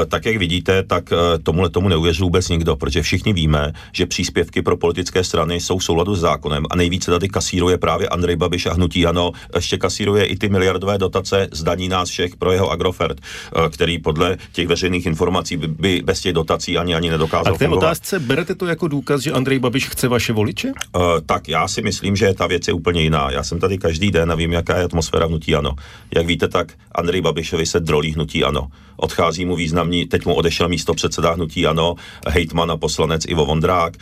tak 0.07 0.25
jak 0.25 0.37
vidíte, 0.37 0.83
tak 0.83 1.13
eh, 1.13 1.39
tomuhle 1.43 1.69
tomu 1.69 1.89
neuvěří 1.89 2.23
vůbec 2.23 2.49
nikdo, 2.49 2.75
protože 2.75 3.01
všichni 3.01 3.33
víme, 3.33 3.73
že 3.91 4.05
příspěvky 4.05 4.61
pro 4.61 4.77
politické 4.77 5.23
strany 5.23 5.59
jsou 5.59 5.77
v 5.77 5.83
souladu 5.83 6.15
s 6.15 6.19
zákonem 6.19 6.65
a 6.69 6.75
nejvíce 6.75 7.11
tady 7.11 7.29
kasíruje 7.29 7.77
právě 7.77 8.07
Andrej 8.07 8.35
Babiš 8.35 8.65
a 8.65 8.73
hnutí 8.73 9.05
ano, 9.05 9.31
ještě 9.55 9.77
kasíruje 9.77 10.25
i 10.25 10.35
ty 10.35 10.49
miliardové 10.49 10.97
dotace 10.97 11.47
z 11.51 11.63
daní 11.63 11.89
nás 11.89 12.09
všech 12.09 12.35
pro 12.35 12.51
jeho 12.51 12.71
Agrofert, 12.71 13.17
eh, 13.21 13.69
který 13.69 13.99
podle 13.99 14.37
těch 14.51 14.67
veřejných 14.67 15.05
informací 15.05 15.57
by 15.57 16.01
bez 16.05 16.21
těch 16.21 16.33
dotací 16.33 16.77
ani 16.77 16.95
ani 16.95 17.09
nedokázal 17.09 17.53
a 17.53 17.57
fungovat 17.57 17.86
otázce 17.87 18.19
berete 18.19 18.55
to 18.55 18.65
jako 18.65 18.87
důkaz, 18.87 19.21
že 19.21 19.31
Andrej 19.31 19.59
Babiš 19.59 19.89
chce 19.89 20.07
vaše 20.07 20.33
voliče? 20.33 20.67
Uh, 20.67 21.03
tak 21.25 21.47
já 21.47 21.67
si 21.67 21.81
myslím, 21.81 22.15
že 22.15 22.33
ta 22.33 22.47
věc 22.47 22.67
je 22.67 22.73
úplně 22.73 23.01
jiná. 23.01 23.31
Já 23.31 23.43
jsem 23.43 23.59
tady 23.59 23.77
každý 23.77 24.11
den 24.11 24.31
a 24.31 24.35
vím, 24.35 24.51
jaká 24.51 24.77
je 24.77 24.83
atmosféra 24.83 25.25
hnutí 25.25 25.55
ano. 25.55 25.75
Jak 26.15 26.25
víte, 26.25 26.47
tak 26.47 26.73
Andrej 26.91 27.21
Babišovi 27.21 27.65
se 27.65 27.79
drolí 27.79 28.13
hnutí 28.13 28.43
ano 28.43 28.67
odchází 28.97 29.45
mu 29.45 29.55
významný, 29.55 30.05
teď 30.05 30.25
mu 30.25 30.33
odešel 30.33 30.69
místo 30.69 30.93
předseda 30.93 31.31
hnutí 31.31 31.67
ANO, 31.67 31.95
hejtman 32.27 32.71
a 32.71 32.77
poslanec 32.77 33.25
Ivo 33.27 33.45
Vondrák. 33.45 33.95
E, 33.95 33.97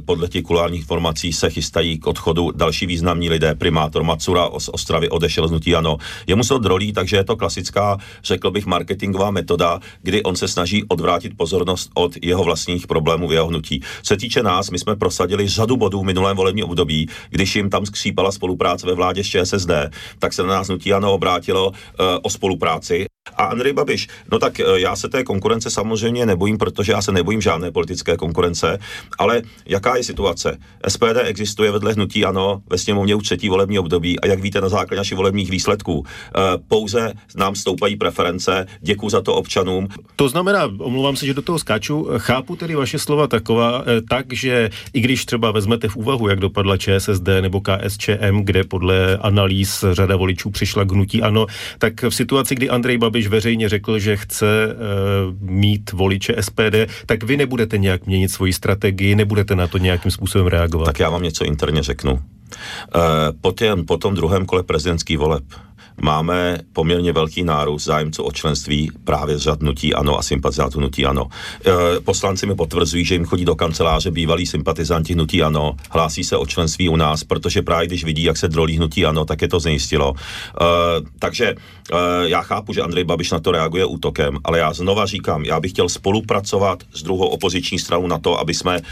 podle 0.00 0.28
těch 0.28 0.42
kulárních 0.42 0.80
informací 0.80 1.32
se 1.32 1.50
chystají 1.50 1.98
k 1.98 2.06
odchodu 2.06 2.50
další 2.54 2.86
významní 2.86 3.30
lidé, 3.30 3.54
primátor 3.54 4.02
Macura 4.02 4.48
z 4.58 4.68
Ostravy 4.68 5.08
odešel 5.08 5.48
z 5.48 5.50
hnutí 5.50 5.74
ANO. 5.74 5.98
Jemu 6.26 6.44
se 6.44 6.54
drolí, 6.58 6.92
takže 6.92 7.16
je 7.16 7.24
to 7.24 7.36
klasická, 7.36 7.98
řekl 8.24 8.50
bych, 8.50 8.66
marketingová 8.66 9.30
metoda, 9.30 9.80
kdy 10.02 10.22
on 10.22 10.36
se 10.36 10.48
snaží 10.48 10.84
odvrátit 10.88 11.36
pozornost 11.36 11.90
od 11.94 12.12
jeho 12.22 12.44
vlastních 12.44 12.86
problémů 12.86 13.09
v 13.18 13.32
jeho 13.32 13.46
hnutí. 13.46 13.80
Co 13.80 14.14
se 14.14 14.16
týče 14.16 14.42
nás, 14.42 14.70
my 14.70 14.78
jsme 14.78 14.96
prosadili 14.96 15.48
řadu 15.48 15.76
bodů 15.76 16.00
v 16.00 16.04
minulém 16.04 16.36
volebním 16.36 16.64
období, 16.64 17.08
když 17.30 17.56
jim 17.56 17.70
tam 17.70 17.86
skřípala 17.86 18.32
spolupráce 18.32 18.86
ve 18.86 18.94
vládě 18.94 19.24
s 19.24 19.26
ČSSD, 19.26 19.70
tak 20.18 20.32
se 20.32 20.42
na 20.42 20.48
nás 20.48 20.68
hnutí 20.68 20.92
ANO 20.92 21.12
obrátilo 21.12 21.72
e, 21.72 22.18
o 22.22 22.30
spolupráci 22.30 23.09
a 23.36 23.44
Andrej 23.44 23.72
Babiš, 23.72 24.08
no 24.32 24.38
tak 24.38 24.60
e, 24.60 24.64
já 24.76 24.96
se 24.96 25.08
té 25.08 25.24
konkurence 25.24 25.70
samozřejmě 25.70 26.26
nebojím, 26.26 26.58
protože 26.58 26.92
já 26.92 27.02
se 27.02 27.12
nebojím 27.12 27.40
žádné 27.40 27.70
politické 27.70 28.16
konkurence, 28.16 28.78
ale 29.18 29.42
jaká 29.66 29.96
je 29.96 30.04
situace? 30.04 30.58
SPD 30.88 31.16
existuje 31.24 31.70
vedle 31.70 31.92
hnutí 31.92 32.24
ANO 32.24 32.62
ve 32.70 32.78
sněmovně 32.78 33.14
už 33.14 33.24
třetí 33.24 33.48
volební 33.48 33.78
období 33.78 34.20
a 34.20 34.26
jak 34.26 34.40
víte 34.40 34.60
na 34.60 34.68
základě 34.68 34.96
našich 34.96 35.16
volebních 35.16 35.50
výsledků, 35.50 36.04
e, 36.06 36.40
pouze 36.68 37.12
nám 37.36 37.54
stoupají 37.54 37.96
preference, 37.96 38.66
děkuji 38.80 39.10
za 39.10 39.20
to 39.20 39.34
občanům. 39.34 39.88
To 40.16 40.28
znamená, 40.28 40.64
omlouvám 40.78 41.16
se, 41.16 41.26
že 41.26 41.34
do 41.34 41.42
toho 41.42 41.58
skáču, 41.58 42.08
chápu 42.18 42.56
tedy 42.56 42.74
vaše 42.74 42.98
slova 42.98 43.26
taková, 43.26 43.84
e, 43.86 44.02
tak, 44.02 44.32
že 44.32 44.70
i 44.92 45.00
když 45.00 45.24
třeba 45.24 45.50
vezmete 45.50 45.88
v 45.88 45.96
úvahu, 45.96 46.28
jak 46.28 46.40
dopadla 46.40 46.76
ČSSD 46.76 47.28
nebo 47.40 47.60
KSČM, 47.60 48.40
kde 48.42 48.64
podle 48.64 49.16
analýz 49.16 49.84
řada 49.92 50.16
voličů 50.16 50.50
přišla 50.50 50.84
k 50.84 50.92
hnutí 50.92 51.22
ANO, 51.22 51.46
tak 51.78 52.02
v 52.02 52.10
situaci, 52.10 52.54
kdy 52.54 52.70
Andrej 52.70 52.98
Babiš 52.98 53.28
veřejně 53.30 53.68
řekl, 53.68 53.98
že 53.98 54.16
chce 54.16 54.66
uh, 54.66 55.50
mít 55.50 55.92
voliče 55.92 56.36
SPD, 56.40 56.76
tak 57.06 57.22
vy 57.22 57.36
nebudete 57.36 57.78
nějak 57.78 58.06
měnit 58.06 58.28
svoji 58.28 58.52
strategii, 58.52 59.14
nebudete 59.14 59.54
na 59.54 59.66
to 59.66 59.78
nějakým 59.78 60.10
způsobem 60.10 60.46
reagovat. 60.46 60.84
Tak 60.84 61.00
já 61.00 61.10
vám 61.10 61.22
něco 61.22 61.44
interně 61.44 61.82
řeknu. 61.82 62.12
Uh, 62.12 62.20
po, 63.40 63.52
tém, 63.52 63.86
po 63.86 63.96
tom 63.96 64.14
druhém 64.14 64.46
kole 64.46 64.62
prezidentský 64.62 65.16
voleb 65.16 65.44
máme 66.02 66.58
poměrně 66.72 67.12
velký 67.12 67.44
nárůst 67.44 67.84
zájemců 67.84 68.22
o 68.22 68.32
členství 68.32 68.90
právě 69.04 69.38
z 69.38 69.42
řad 69.42 69.62
nutí 69.62 69.94
ano 69.94 70.18
a 70.18 70.22
sympatizantů 70.22 70.80
nutí 70.80 71.06
ano. 71.06 71.26
E, 71.66 72.00
poslanci 72.00 72.46
mi 72.46 72.54
potvrzují, 72.54 73.04
že 73.04 73.14
jim 73.14 73.24
chodí 73.24 73.44
do 73.44 73.54
kanceláře 73.54 74.10
bývalí 74.10 74.46
sympatizanti 74.46 75.14
hnutí 75.14 75.42
ano, 75.42 75.76
hlásí 75.90 76.24
se 76.24 76.36
o 76.36 76.46
členství 76.46 76.88
u 76.88 76.96
nás, 76.96 77.24
protože 77.24 77.62
právě 77.62 77.86
když 77.86 78.04
vidí, 78.04 78.22
jak 78.22 78.36
se 78.36 78.48
drolí 78.48 78.76
hnutí 78.76 79.06
ano, 79.06 79.24
tak 79.24 79.42
je 79.42 79.48
to 79.48 79.60
znejistilo. 79.60 80.14
E, 80.14 80.64
takže 81.18 81.46
e, 81.46 81.54
já 82.28 82.42
chápu, 82.42 82.72
že 82.72 82.82
Andrej 82.82 83.04
Babiš 83.04 83.30
na 83.30 83.40
to 83.40 83.52
reaguje 83.52 83.84
útokem, 83.84 84.38
ale 84.44 84.58
já 84.58 84.72
znova 84.72 85.06
říkám, 85.06 85.44
já 85.44 85.60
bych 85.60 85.70
chtěl 85.70 85.88
spolupracovat 85.88 86.82
s 86.94 87.02
druhou 87.02 87.26
opoziční 87.26 87.78
stranou 87.78 88.06
na 88.06 88.18
to, 88.18 88.40
aby 88.40 88.54
jsme, 88.54 88.76
e, 88.76 88.82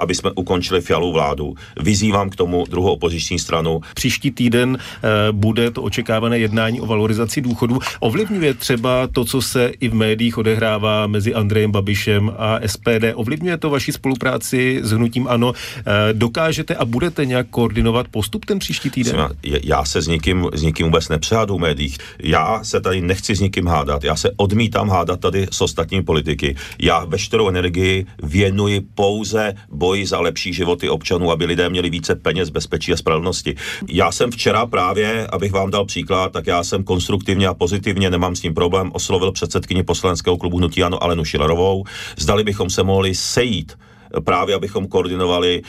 aby 0.00 0.14
jsme 0.14 0.30
ukončili 0.34 0.80
fialu 0.80 1.12
vládu. 1.12 1.54
Vyzývám 1.80 2.30
k 2.30 2.36
tomu 2.36 2.64
druhou 2.70 2.92
opoziční 2.92 3.38
stranu. 3.38 3.80
Příští 3.94 4.30
týden 4.30 4.78
e, 4.78 5.32
bude 5.32 5.70
to 5.70 5.82
očekávané 5.82 6.38
jedna 6.38 6.57
jednání 6.58 6.80
o 6.80 6.86
valorizaci 6.86 7.40
důchodů. 7.40 7.78
Ovlivňuje 8.00 8.54
třeba 8.54 9.06
to, 9.06 9.24
co 9.24 9.42
se 9.42 9.72
i 9.80 9.88
v 9.88 9.94
médiích 9.94 10.38
odehrává 10.38 11.06
mezi 11.06 11.34
Andrejem 11.34 11.72
Babišem 11.72 12.32
a 12.38 12.58
SPD? 12.66 13.14
Ovlivňuje 13.14 13.56
to 13.58 13.70
vaši 13.70 13.92
spolupráci 13.92 14.80
s 14.82 14.90
hnutím 14.90 15.28
ANO? 15.28 15.52
Eh, 15.52 15.82
dokážete 16.12 16.74
a 16.74 16.84
budete 16.84 17.26
nějak 17.26 17.46
koordinovat 17.50 18.08
postup 18.08 18.44
ten 18.44 18.58
příští 18.58 18.90
týden? 18.90 19.28
Já 19.42 19.84
se 19.84 20.02
s 20.02 20.06
nikým, 20.06 20.50
s 20.52 20.62
nikým 20.62 20.86
vůbec 20.86 21.08
nepřehádu 21.08 21.56
v 21.56 21.60
médiích. 21.60 21.98
Já 22.18 22.64
se 22.64 22.80
tady 22.80 23.00
nechci 23.00 23.36
s 23.36 23.40
nikým 23.40 23.66
hádat. 23.66 24.04
Já 24.04 24.16
se 24.16 24.30
odmítám 24.36 24.88
hádat 24.88 25.20
tady 25.20 25.46
s 25.50 25.60
ostatními 25.60 26.02
politiky. 26.02 26.56
Já 26.78 27.04
veškerou 27.04 27.48
energii 27.48 28.06
věnuji 28.22 28.80
pouze 28.94 29.54
boji 29.70 30.06
za 30.06 30.20
lepší 30.20 30.52
životy 30.52 30.88
občanů, 30.88 31.30
aby 31.30 31.44
lidé 31.44 31.68
měli 31.68 31.90
více 31.90 32.14
peněz, 32.14 32.50
bezpečí 32.50 32.92
a 32.92 32.96
spravedlnosti. 32.96 33.54
Já 33.88 34.12
jsem 34.12 34.30
včera 34.30 34.66
právě, 34.66 35.26
abych 35.26 35.52
vám 35.52 35.70
dal 35.70 35.84
příklad, 35.84 36.32
tak 36.32 36.47
já 36.48 36.64
jsem 36.64 36.84
konstruktivně 36.84 37.48
a 37.48 37.54
pozitivně, 37.54 38.10
nemám 38.10 38.36
s 38.36 38.40
tím 38.40 38.54
problém, 38.54 38.90
oslovil 38.94 39.32
předsedkyni 39.32 39.82
poslaneckého 39.82 40.36
klubu 40.36 40.58
Hnutí 40.58 40.82
Ano 40.82 41.02
Alenu 41.02 41.24
Šilerovou. 41.24 41.84
Zdali 42.16 42.44
bychom 42.44 42.70
se 42.70 42.82
mohli 42.82 43.14
sejít 43.14 43.78
právě 44.24 44.54
abychom 44.54 44.86
koordinovali, 44.86 45.62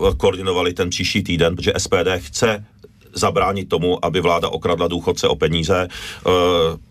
uh, 0.00 0.14
koordinovali 0.14 0.72
ten 0.72 0.90
příští 0.90 1.22
týden, 1.22 1.56
protože 1.56 1.72
SPD 1.78 2.18
chce 2.18 2.64
zabránit 3.14 3.68
tomu, 3.68 4.04
aby 4.04 4.20
vláda 4.20 4.48
okradla 4.48 4.88
důchodce 4.88 5.28
o 5.28 5.36
peníze. 5.36 5.88
Uh, 6.26 6.32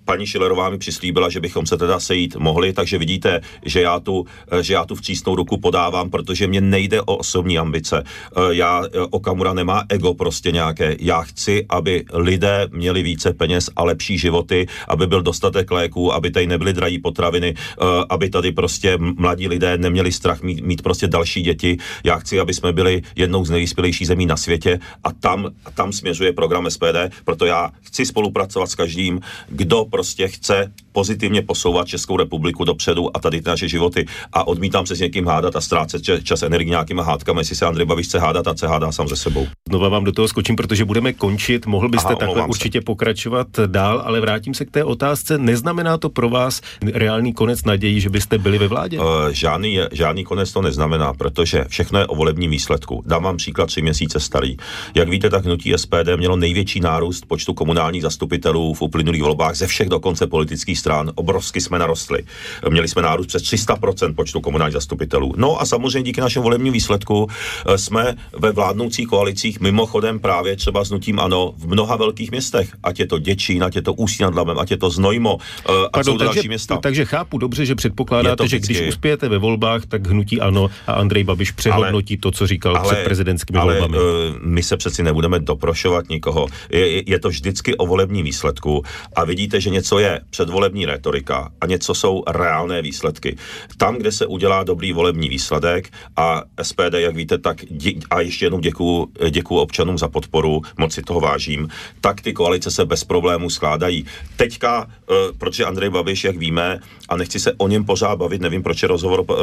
paní 0.06 0.28
Šilerová 0.28 0.70
mi 0.70 0.78
přislíbila, 0.78 1.30
že 1.30 1.40
bychom 1.40 1.66
se 1.66 1.78
teda 1.78 2.00
sejít 2.00 2.36
mohli, 2.36 2.74
takže 2.74 2.98
vidíte, 2.98 3.42
že 3.66 3.82
já 3.82 4.00
tu, 4.00 4.26
že 4.62 4.74
já 4.74 4.86
tu 4.86 4.96
vcísnou 4.96 5.36
ruku 5.36 5.58
podávám, 5.58 6.10
protože 6.10 6.48
mě 6.48 6.62
nejde 6.62 7.02
o 7.02 7.16
osobní 7.18 7.58
ambice. 7.58 8.04
Eh, 8.04 8.40
já, 8.50 8.84
eh, 8.86 9.00
Okamura 9.10 9.54
nemá 9.54 9.84
ego 9.90 10.14
prostě 10.14 10.52
nějaké. 10.52 10.96
Já 11.00 11.22
chci, 11.22 11.66
aby 11.70 12.06
lidé 12.14 12.68
měli 12.72 13.04
více 13.04 13.34
peněz 13.34 13.70
a 13.76 13.84
lepší 13.84 14.18
životy, 14.18 14.68
aby 14.88 15.08
byl 15.08 15.22
dostatek 15.22 15.72
léků, 15.72 16.14
aby 16.14 16.32
tady 16.32 16.48
nebyly 16.48 16.74
drahé 16.74 16.98
potraviny, 17.04 17.54
eh, 17.58 17.84
aby 18.10 18.30
tady 18.30 18.52
prostě 18.52 18.98
mladí 18.98 19.48
lidé 19.48 19.78
neměli 19.78 20.12
strach 20.12 20.42
mít, 20.42 20.62
mít 20.62 20.82
prostě 20.82 21.08
další 21.08 21.42
děti. 21.42 21.78
Já 22.04 22.18
chci, 22.18 22.40
aby 22.40 22.54
jsme 22.54 22.74
byli 22.74 23.02
jednou 23.16 23.46
z 23.46 23.50
nejvyspělejších 23.50 24.08
zemí 24.08 24.26
na 24.26 24.38
světě 24.38 24.80
a 25.04 25.14
tam, 25.14 25.50
tam 25.74 25.94
směřuje 25.94 26.34
program 26.34 26.70
SPD, 26.70 27.10
proto 27.26 27.46
já 27.46 27.72
chci 27.82 28.06
spolupracovat 28.06 28.70
s 28.70 28.76
každým, 28.76 29.22
kdo 29.50 29.86
prostě 29.96 30.28
chce 30.28 30.72
pozitivně 30.92 31.42
posouvat 31.42 31.88
Českou 31.88 32.18
republiku 32.18 32.64
dopředu 32.64 33.18
a 33.18 33.20
tady 33.20 33.42
ty 33.42 33.50
naše 33.50 33.68
životy 33.68 34.06
a 34.34 34.48
odmítám 34.48 34.86
se 34.86 34.96
s 34.96 35.00
někým 35.00 35.26
hádat 35.28 35.56
a 35.56 35.62
ztrácet 35.62 36.02
čas 36.24 36.44
energii 36.44 36.70
nějakýma 36.70 37.04
hádkami, 37.04 37.40
jestli 37.40 37.56
se 37.56 37.66
Andrej 37.66 37.86
Babiš 37.86 38.08
chce 38.08 38.20
hádat 38.20 38.48
a 38.48 38.56
se 38.56 38.68
hádá 38.68 38.92
sám 38.92 39.08
se 39.08 39.16
sebou. 39.16 39.48
Znova 39.70 39.90
vám 39.90 40.04
do 40.04 40.12
toho 40.12 40.28
skočím, 40.28 40.56
protože 40.56 40.86
budeme 40.86 41.14
končit. 41.14 41.66
Mohl 41.66 41.90
byste 41.90 42.08
Aha, 42.08 42.16
takhle 42.16 42.46
určitě 42.48 42.80
se. 42.80 42.84
pokračovat 42.84 43.48
dál, 43.66 44.04
ale 44.06 44.22
vrátím 44.22 44.54
se 44.54 44.66
k 44.66 44.72
té 44.72 44.84
otázce. 44.84 45.38
Neznamená 45.38 45.98
to 45.98 46.10
pro 46.10 46.30
vás 46.30 46.62
reálný 46.94 47.34
konec 47.34 47.64
naději, 47.64 48.02
že 48.02 48.10
byste 48.10 48.38
byli 48.38 48.58
ve 48.58 48.68
vládě? 48.68 49.00
Uh, 49.00 49.06
žádný, 49.32 49.80
žádný 49.92 50.24
konec 50.24 50.52
to 50.52 50.62
neznamená, 50.62 51.14
protože 51.14 51.66
všechno 51.68 52.00
je 52.00 52.08
o 52.08 52.16
volebním 52.16 52.52
výsledku. 52.52 53.04
Dám 53.06 53.24
vám 53.24 53.38
příklad 53.38 53.66
tři 53.66 53.82
měsíce 53.82 54.20
starý. 54.20 54.58
Jak 54.96 55.10
víte, 55.10 55.30
tak 55.30 55.46
hnutí 55.46 55.74
SPD 55.76 56.10
mělo 56.16 56.36
největší 56.36 56.80
nárůst 56.80 57.26
počtu 57.28 57.54
komunálních 57.54 58.02
zastupitelů 58.02 58.74
v 58.74 58.82
uplynulých 58.82 59.24
volbách 59.24 59.56
ze 59.56 59.68
všech 59.68 59.85
dokonce 59.90 60.28
politických 60.28 60.80
stran. 60.80 61.12
Obrovsky 61.16 61.62
jsme 61.62 61.80
narostli. 61.80 62.24
Měli 62.70 62.88
jsme 62.88 63.02
nárůst 63.02 63.28
přes 63.28 63.44
300% 63.44 64.16
počtu 64.16 64.42
komunálních 64.42 64.74
zastupitelů. 64.74 65.34
No 65.38 65.62
a 65.62 65.66
samozřejmě 65.66 66.04
díky 66.04 66.22
našemu 66.22 66.44
volebnímu 66.44 66.74
výsledku 66.74 67.28
eh, 67.66 67.78
jsme 67.78 68.16
ve 68.38 68.52
vládnoucích 68.52 69.08
koalicích 69.08 69.60
mimochodem 69.60 70.20
právě 70.20 70.56
třeba 70.56 70.86
s 70.86 70.92
nutím 70.92 71.20
ano 71.20 71.54
v 71.58 71.68
mnoha 71.68 71.96
velkých 71.96 72.32
městech, 72.32 72.70
ať 72.84 73.00
je 73.00 73.08
to 73.08 73.20
Děčín, 73.20 73.64
ať 73.64 73.76
je 73.76 73.82
to 73.82 73.94
Ústí 73.94 74.24
nad 74.24 74.36
Labem, 74.36 74.60
ať 74.60 74.72
je 74.72 74.78
to 74.78 74.90
Znojmo, 74.90 75.38
eh, 75.40 75.72
a 75.72 75.90
Pardon, 75.90 76.14
jsou 76.14 76.18
takže, 76.18 76.34
další 76.34 76.48
města. 76.48 76.78
Takže 76.78 77.06
chápu 77.06 77.38
dobře, 77.38 77.66
že 77.66 77.76
předpokládáte, 77.76 78.48
že 78.48 78.60
když 78.60 78.82
uspějete 78.88 79.30
ve 79.30 79.38
volbách, 79.38 79.86
tak 79.86 80.08
hnutí 80.08 80.42
ano 80.42 80.70
a 80.88 80.94
Andrej 80.94 81.24
Babiš 81.24 81.52
přehodnotí 81.52 82.14
ale, 82.14 82.22
to, 82.22 82.32
co 82.32 82.48
říkal 82.48 82.78
ale, 82.78 82.94
před 82.94 83.04
prezidentskými 83.04 83.60
ale, 83.60 83.80
volbami. 83.80 83.98
Uh, 83.98 84.04
my 84.42 84.64
se 84.64 84.78
přeci 84.78 85.04
nebudeme 85.04 85.40
doprošovat 85.40 86.10
nikoho. 86.10 86.48
Je, 86.70 87.10
je 87.12 87.20
to 87.20 87.30
vždycky 87.30 87.76
o 87.78 87.86
volebním 87.86 88.26
výsledku 88.26 88.84
a 89.16 89.24
vidíte, 89.26 89.62
že 89.62 89.70
něco 89.76 90.00
je 90.00 90.22
předvolební 90.30 90.86
retorika 90.86 91.52
a 91.62 91.66
něco 91.66 91.94
jsou 91.94 92.24
reálné 92.28 92.82
výsledky. 92.82 93.38
Tam, 93.78 93.96
kde 93.96 94.12
se 94.12 94.26
udělá 94.26 94.64
dobrý 94.64 94.94
volební 94.94 95.30
výsledek 95.30 95.92
a 96.16 96.44
SPD, 96.62 96.94
jak 96.94 97.16
víte, 97.16 97.38
tak 97.38 97.58
dí, 97.70 98.00
a 98.10 98.22
ještě 98.22 98.46
jednou 98.46 98.60
děkuju, 98.60 99.08
děkuju 99.30 99.60
občanům 99.60 99.98
za 99.98 100.08
podporu, 100.08 100.62
moc 100.78 100.94
si 100.94 101.02
toho 101.02 101.20
vážím, 101.20 101.68
tak 102.02 102.22
ty 102.22 102.34
koalice 102.34 102.72
se 102.72 102.86
bez 102.86 103.04
problémů 103.04 103.50
skládají. 103.50 104.06
Teďka, 104.36 104.88
uh, 104.88 105.16
protože 105.38 105.66
Andrej 105.66 105.90
Babiš, 105.90 106.24
jak 106.24 106.38
víme, 106.38 106.80
a 107.10 107.18
nechci 107.18 107.40
se 107.40 107.54
o 107.58 107.68
něm 107.68 107.86
pořád 107.86 108.16
bavit, 108.16 108.42
nevím, 108.42 108.64
proč 108.64 108.82
je 108.82 108.88
rozhovor 108.88 109.20
uh, 109.20 109.36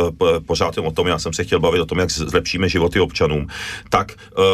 pořád 0.46 0.78
o 0.78 0.90
tom, 0.90 1.06
já 1.06 1.18
jsem 1.18 1.32
se 1.32 1.44
chtěl 1.44 1.60
bavit 1.60 1.80
o 1.80 1.86
tom, 1.86 1.98
jak 1.98 2.10
zlepšíme 2.10 2.68
životy 2.68 3.00
občanům, 3.00 3.46
tak 3.90 4.16
uh, 4.16 4.44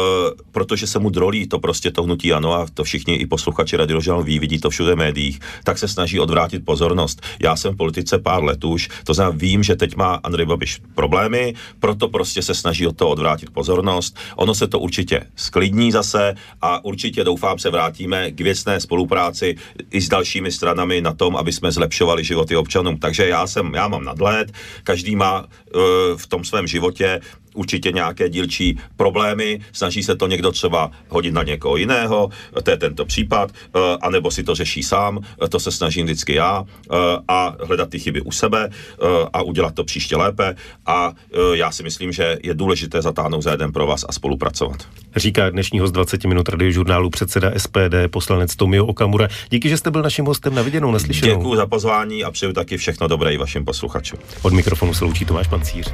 protože 0.51 0.87
se 0.87 0.99
mu 0.99 1.09
drolí 1.09 1.47
to 1.47 1.59
prostě 1.59 1.91
to 1.91 2.03
hnutí 2.03 2.33
ano 2.33 2.53
a 2.53 2.67
to 2.73 2.83
všichni 2.83 3.15
i 3.15 3.25
posluchači 3.25 3.77
radiožal 3.77 4.23
ví, 4.23 4.39
vidí 4.39 4.59
to 4.59 4.69
všude 4.69 4.95
v 4.95 4.97
médiích, 4.97 5.39
tak 5.69 5.77
se 5.77 5.87
snaží 5.87 6.19
odvrátit 6.19 6.65
pozornost. 6.65 7.21
Já 7.39 7.55
jsem 7.55 7.73
v 7.73 7.77
politice 7.77 8.19
pár 8.19 8.43
let 8.43 8.63
už, 8.63 8.89
to 9.03 9.13
znamená, 9.13 9.37
vím, 9.37 9.63
že 9.63 9.75
teď 9.75 9.95
má 9.95 10.15
Andrej 10.23 10.45
Babiš 10.45 10.81
problémy, 10.95 11.53
proto 11.79 12.09
prostě 12.09 12.41
se 12.41 12.53
snaží 12.55 12.87
od 12.87 12.97
toho 12.97 13.11
odvrátit 13.11 13.49
pozornost. 13.49 14.17
Ono 14.35 14.55
se 14.55 14.67
to 14.67 14.79
určitě 14.79 15.21
sklidní 15.35 15.91
zase 15.91 16.35
a 16.61 16.85
určitě 16.85 17.23
doufám 17.23 17.59
se 17.59 17.69
vrátíme 17.69 18.31
k 18.31 18.41
věcné 18.41 18.79
spolupráci 18.79 19.55
i 19.91 20.01
s 20.01 20.09
dalšími 20.09 20.51
stranami 20.51 21.01
na 21.01 21.13
tom, 21.13 21.37
aby 21.37 21.53
jsme 21.53 21.71
zlepšovali 21.71 22.23
životy 22.23 22.55
občanům. 22.55 22.97
Takže 22.97 23.27
já 23.27 23.47
jsem, 23.47 23.73
já 23.73 23.87
mám 23.87 24.03
nadhled, 24.03 24.51
každý 24.83 25.15
má 25.15 25.41
uh, 25.41 25.81
v 26.17 26.27
tom 26.27 26.43
svém 26.43 26.67
životě 26.67 27.21
určitě 27.53 27.91
nějaké 27.91 28.29
dílčí 28.29 28.79
problémy, 28.97 29.59
snaží 29.71 30.03
se 30.03 30.15
to 30.15 30.27
někdo 30.27 30.51
třeba 30.51 30.91
hodit 31.09 31.33
na 31.33 31.43
někoho 31.43 31.77
jiného, 31.77 32.29
to 32.63 32.71
je 32.71 32.77
tento 32.77 33.05
případ, 33.05 33.51
eh, 33.51 33.79
anebo 34.01 34.31
si 34.31 34.43
to 34.43 34.55
řeší 34.55 34.83
sám, 34.83 35.19
eh, 35.43 35.47
to 35.47 35.59
se 35.59 35.71
snažím 35.71 36.05
vždycky 36.05 36.33
já 36.33 36.63
eh, 36.63 36.95
a 37.27 37.55
hledat 37.63 37.89
ty 37.89 37.99
chyby 37.99 38.21
u 38.21 38.31
sebe 38.31 38.69
a 39.33 39.41
udělat 39.41 39.75
to 39.75 39.83
příště 39.83 40.15
lépe 40.15 40.55
a 40.85 41.13
já 41.53 41.71
si 41.71 41.83
myslím, 41.83 42.11
že 42.11 42.37
je 42.43 42.53
důležité 42.53 43.01
zatáhnout 43.01 43.41
za 43.41 43.51
jeden 43.51 43.71
pro 43.71 43.87
vás 43.87 44.05
a 44.09 44.11
spolupracovat. 44.11 44.87
Říká 45.15 45.49
dnešní 45.49 45.79
host 45.79 45.91
20 45.91 46.25
minut 46.25 46.49
radiožurnálu 46.49 47.09
předseda 47.09 47.51
SPD, 47.57 48.07
poslanec 48.09 48.55
Tomio 48.55 48.85
Okamura. 48.85 49.27
Díky, 49.49 49.69
že 49.69 49.77
jste 49.77 49.91
byl 49.91 50.01
naším 50.01 50.25
hostem 50.25 50.55
na 50.55 50.61
viděnou, 50.61 50.91
naslyšenou. 50.91 51.37
Děkuji 51.37 51.55
za 51.55 51.65
pozvání 51.65 52.23
a 52.23 52.31
přeju 52.31 52.53
taky 52.53 52.77
všechno 52.77 53.07
dobré 53.07 53.33
i 53.33 53.37
vašim 53.37 53.65
posluchačům. 53.65 54.19
Od 54.41 54.53
mikrofonu 54.53 54.93
se 54.93 55.05
loučí 55.05 55.25
Tomáš 55.25 55.47
Pancíř. 55.47 55.93